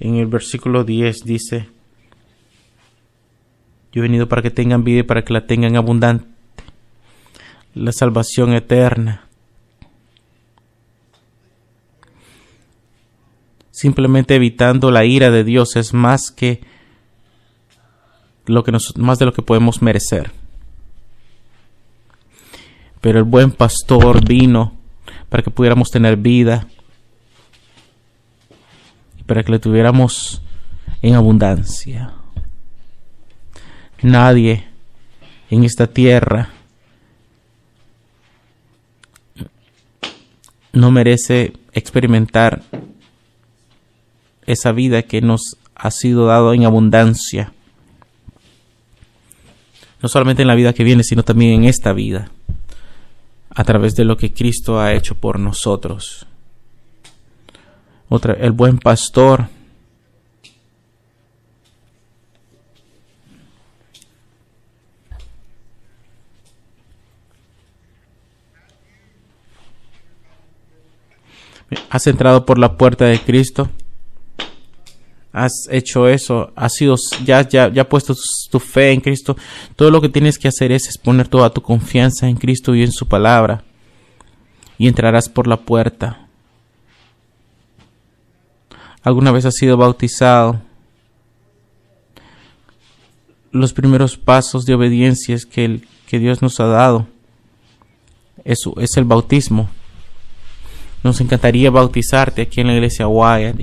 En 0.00 0.16
el 0.16 0.26
versículo 0.26 0.84
10 0.84 1.24
dice, 1.24 1.68
yo 3.94 4.00
he 4.00 4.02
venido 4.02 4.28
para 4.28 4.42
que 4.42 4.50
tengan 4.50 4.84
vida 4.84 5.00
y 5.00 5.04
para 5.04 5.24
que 5.24 5.32
la 5.32 5.46
tengan 5.46 5.76
abundante. 5.76 6.26
La 7.74 7.92
salvación 7.92 8.52
eterna. 8.52 9.28
Simplemente 13.74 14.36
evitando 14.36 14.92
la 14.92 15.04
ira 15.04 15.32
de 15.32 15.42
Dios 15.42 15.74
es 15.74 15.92
más 15.92 16.30
que 16.30 16.60
lo 18.46 18.62
que 18.62 18.70
nos, 18.70 18.96
más 18.96 19.18
de 19.18 19.24
lo 19.24 19.32
que 19.32 19.42
podemos 19.42 19.82
merecer. 19.82 20.30
Pero 23.00 23.18
el 23.18 23.24
buen 23.24 23.50
pastor 23.50 24.24
vino 24.24 24.74
para 25.28 25.42
que 25.42 25.50
pudiéramos 25.50 25.90
tener 25.90 26.16
vida 26.16 26.68
y 29.18 29.24
para 29.24 29.42
que 29.42 29.50
le 29.50 29.58
tuviéramos 29.58 30.40
en 31.02 31.16
abundancia. 31.16 32.14
Nadie 34.02 34.68
en 35.50 35.64
esta 35.64 35.88
tierra 35.88 36.50
no 40.72 40.92
merece 40.92 41.54
experimentar 41.72 42.62
esa 44.46 44.72
vida 44.72 45.02
que 45.02 45.20
nos 45.20 45.56
ha 45.74 45.90
sido 45.90 46.26
dado 46.26 46.54
en 46.54 46.64
abundancia. 46.64 47.52
No 50.00 50.08
solamente 50.08 50.42
en 50.42 50.48
la 50.48 50.54
vida 50.54 50.72
que 50.72 50.84
viene, 50.84 51.02
sino 51.02 51.22
también 51.22 51.52
en 51.52 51.64
esta 51.64 51.92
vida, 51.92 52.30
a 53.50 53.64
través 53.64 53.94
de 53.94 54.04
lo 54.04 54.16
que 54.16 54.32
Cristo 54.32 54.80
ha 54.80 54.92
hecho 54.92 55.14
por 55.14 55.38
nosotros. 55.38 56.26
Otra, 58.08 58.34
el 58.34 58.52
buen 58.52 58.78
pastor 58.78 59.48
has 71.90 72.06
entrado 72.06 72.44
por 72.44 72.58
la 72.58 72.76
puerta 72.76 73.06
de 73.06 73.18
Cristo 73.18 73.70
has 75.34 75.68
hecho 75.70 76.08
eso, 76.08 76.50
has 76.56 76.72
sido, 76.72 76.96
ya, 77.24 77.46
ya, 77.46 77.70
ya 77.70 77.86
puesto 77.86 78.14
tu 78.50 78.58
fe 78.60 78.92
en 78.92 79.00
Cristo, 79.00 79.36
todo 79.76 79.90
lo 79.90 80.00
que 80.00 80.08
tienes 80.08 80.38
que 80.38 80.48
hacer 80.48 80.72
es 80.72 80.96
poner 80.96 81.28
toda 81.28 81.50
tu 81.50 81.60
confianza 81.60 82.28
en 82.28 82.36
Cristo 82.36 82.74
y 82.74 82.82
en 82.82 82.92
su 82.92 83.06
palabra, 83.06 83.64
y 84.78 84.88
entrarás 84.88 85.28
por 85.28 85.46
la 85.46 85.58
puerta. 85.58 86.28
¿Alguna 89.02 89.32
vez 89.32 89.44
has 89.44 89.56
sido 89.56 89.76
bautizado? 89.76 90.60
los 93.54 93.72
primeros 93.72 94.16
pasos 94.16 94.66
de 94.66 94.74
obediencia 94.74 95.36
que, 95.50 95.64
el, 95.64 95.86
que 96.08 96.18
Dios 96.18 96.42
nos 96.42 96.58
ha 96.58 96.66
dado. 96.66 97.06
Eso 98.44 98.74
es 98.80 98.96
el 98.96 99.04
bautismo. 99.04 99.70
Nos 101.04 101.20
encantaría 101.20 101.70
bautizarte 101.70 102.42
aquí 102.42 102.60
en 102.60 102.66
la 102.66 102.74
iglesia 102.74 103.06
Wyatt 103.06 103.60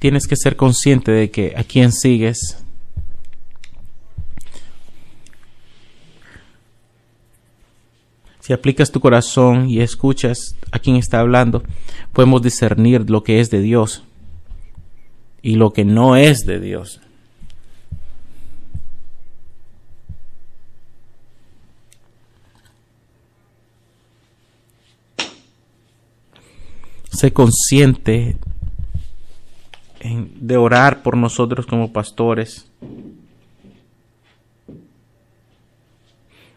tienes 0.00 0.26
que 0.26 0.34
ser 0.34 0.56
consciente 0.56 1.12
de 1.12 1.30
que 1.30 1.52
a 1.56 1.62
quién 1.62 1.92
sigues. 1.92 2.56
Si 8.40 8.54
aplicas 8.54 8.90
tu 8.90 8.98
corazón 8.98 9.68
y 9.68 9.80
escuchas 9.80 10.56
a 10.72 10.78
quien 10.78 10.96
está 10.96 11.20
hablando, 11.20 11.62
podemos 12.12 12.42
discernir 12.42 13.08
lo 13.10 13.22
que 13.22 13.40
es 13.40 13.50
de 13.50 13.60
Dios 13.60 14.02
y 15.42 15.54
lo 15.54 15.72
que 15.72 15.84
no 15.84 16.16
es 16.16 16.40
de 16.46 16.58
Dios. 16.58 17.00
Sé 27.12 27.34
consciente 27.34 28.38
de 30.00 30.56
orar 30.56 31.02
por 31.02 31.16
nosotros 31.16 31.66
como 31.66 31.92
pastores. 31.92 32.70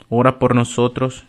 Ora 0.10 0.39
por 0.39 0.56
nosotros. 0.56 1.25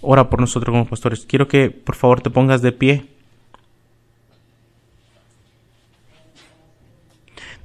Ora 0.00 0.30
por 0.30 0.40
nosotros 0.40 0.72
como 0.72 0.86
pastores. 0.86 1.26
Quiero 1.26 1.46
que 1.46 1.70
por 1.70 1.94
favor 1.94 2.22
te 2.22 2.30
pongas 2.30 2.62
de 2.62 2.72
pie. 2.72 3.06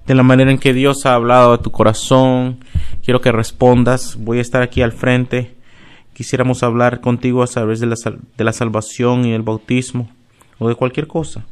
De 0.06 0.14
la 0.14 0.24
manera 0.24 0.52
en 0.52 0.60
que 0.60 0.74
Dios 0.74 1.06
ha 1.06 1.16
hablado 1.16 1.54
a 1.54 1.62
tu 1.62 1.72
corazón, 1.72 2.60
quiero 3.06 3.22
que 3.22 3.32
respondas. 3.32 4.18
Voy 4.18 4.40
a 4.40 4.42
estar 4.42 4.64
aquí 4.64 4.82
al 4.82 4.92
frente. 4.92 5.56
Quisiéramos 6.14 6.64
hablar 6.64 7.02
contigo 7.02 7.44
a 7.44 7.48
través 7.48 7.80
de 7.80 7.86
la, 7.86 7.96
de 7.96 8.44
la 8.44 8.52
salvación 8.52 9.26
y 9.26 9.34
el 9.34 9.44
bautismo 9.44 10.10
o 10.58 10.68
de 10.68 10.76
cualquier 10.76 11.08
cosa. 11.08 11.46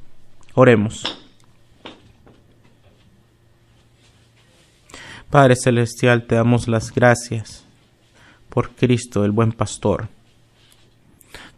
Oremos. 0.56 1.20
Padre 5.30 5.56
Celestial, 5.56 6.26
te 6.26 6.36
damos 6.36 6.68
las 6.68 6.94
gracias 6.94 7.66
por 8.50 8.72
Cristo, 8.72 9.26
el 9.26 9.32
buen 9.32 9.52
pastor. 9.52 10.08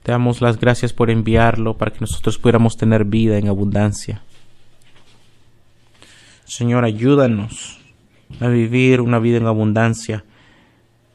Te 0.03 0.12
damos 0.12 0.41
las 0.41 0.60
gracias 0.60 0.93
por 0.93 1.10
enviarlo 1.10 1.77
para 1.77 1.91
que 1.91 1.99
nosotros 1.99 2.38
pudiéramos 2.38 2.77
tener 2.77 3.05
vida 3.05 3.38
en 3.38 3.47
abundancia. 3.47 4.21
Señor, 6.45 6.86
ayúdanos 6.86 7.84
a 8.39 8.47
vivir 8.47 9.01
una 9.01 9.19
vida 9.19 9.38
en 9.38 9.47
abundancia 9.47 10.23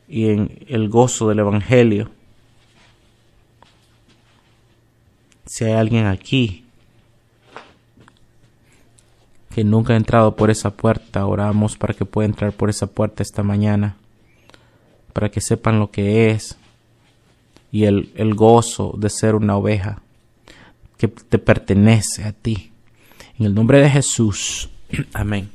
y 0.08 0.28
en 0.28 0.64
el 0.68 0.88
gozo 0.88 1.28
del 1.28 1.40
Evangelio. 1.40 2.10
Si 5.46 5.64
hay 5.64 5.72
alguien 5.72 6.06
aquí 6.06 6.64
que 9.54 9.64
nunca 9.64 9.94
ha 9.94 9.96
entrado 9.96 10.36
por 10.36 10.50
esa 10.50 10.70
puerta, 10.70 11.26
oramos 11.26 11.76
para 11.76 11.94
que 11.94 12.04
pueda 12.04 12.26
entrar 12.26 12.52
por 12.52 12.70
esa 12.70 12.86
puerta 12.86 13.22
esta 13.22 13.42
mañana, 13.42 13.96
para 15.12 15.30
que 15.30 15.40
sepan 15.40 15.80
lo 15.80 15.90
que 15.90 16.30
es 16.30 16.56
y 17.72 17.84
el, 17.84 18.12
el 18.14 18.34
gozo 18.34 18.94
de 18.96 19.10
ser 19.10 19.34
una 19.34 19.56
oveja 19.56 20.02
que 20.96 21.08
te 21.08 21.38
pertenece 21.38 22.24
a 22.24 22.32
ti. 22.32 22.70
En 23.38 23.46
el 23.46 23.54
nombre 23.54 23.80
de 23.80 23.90
Jesús. 23.90 24.68
Amén. 25.14 25.50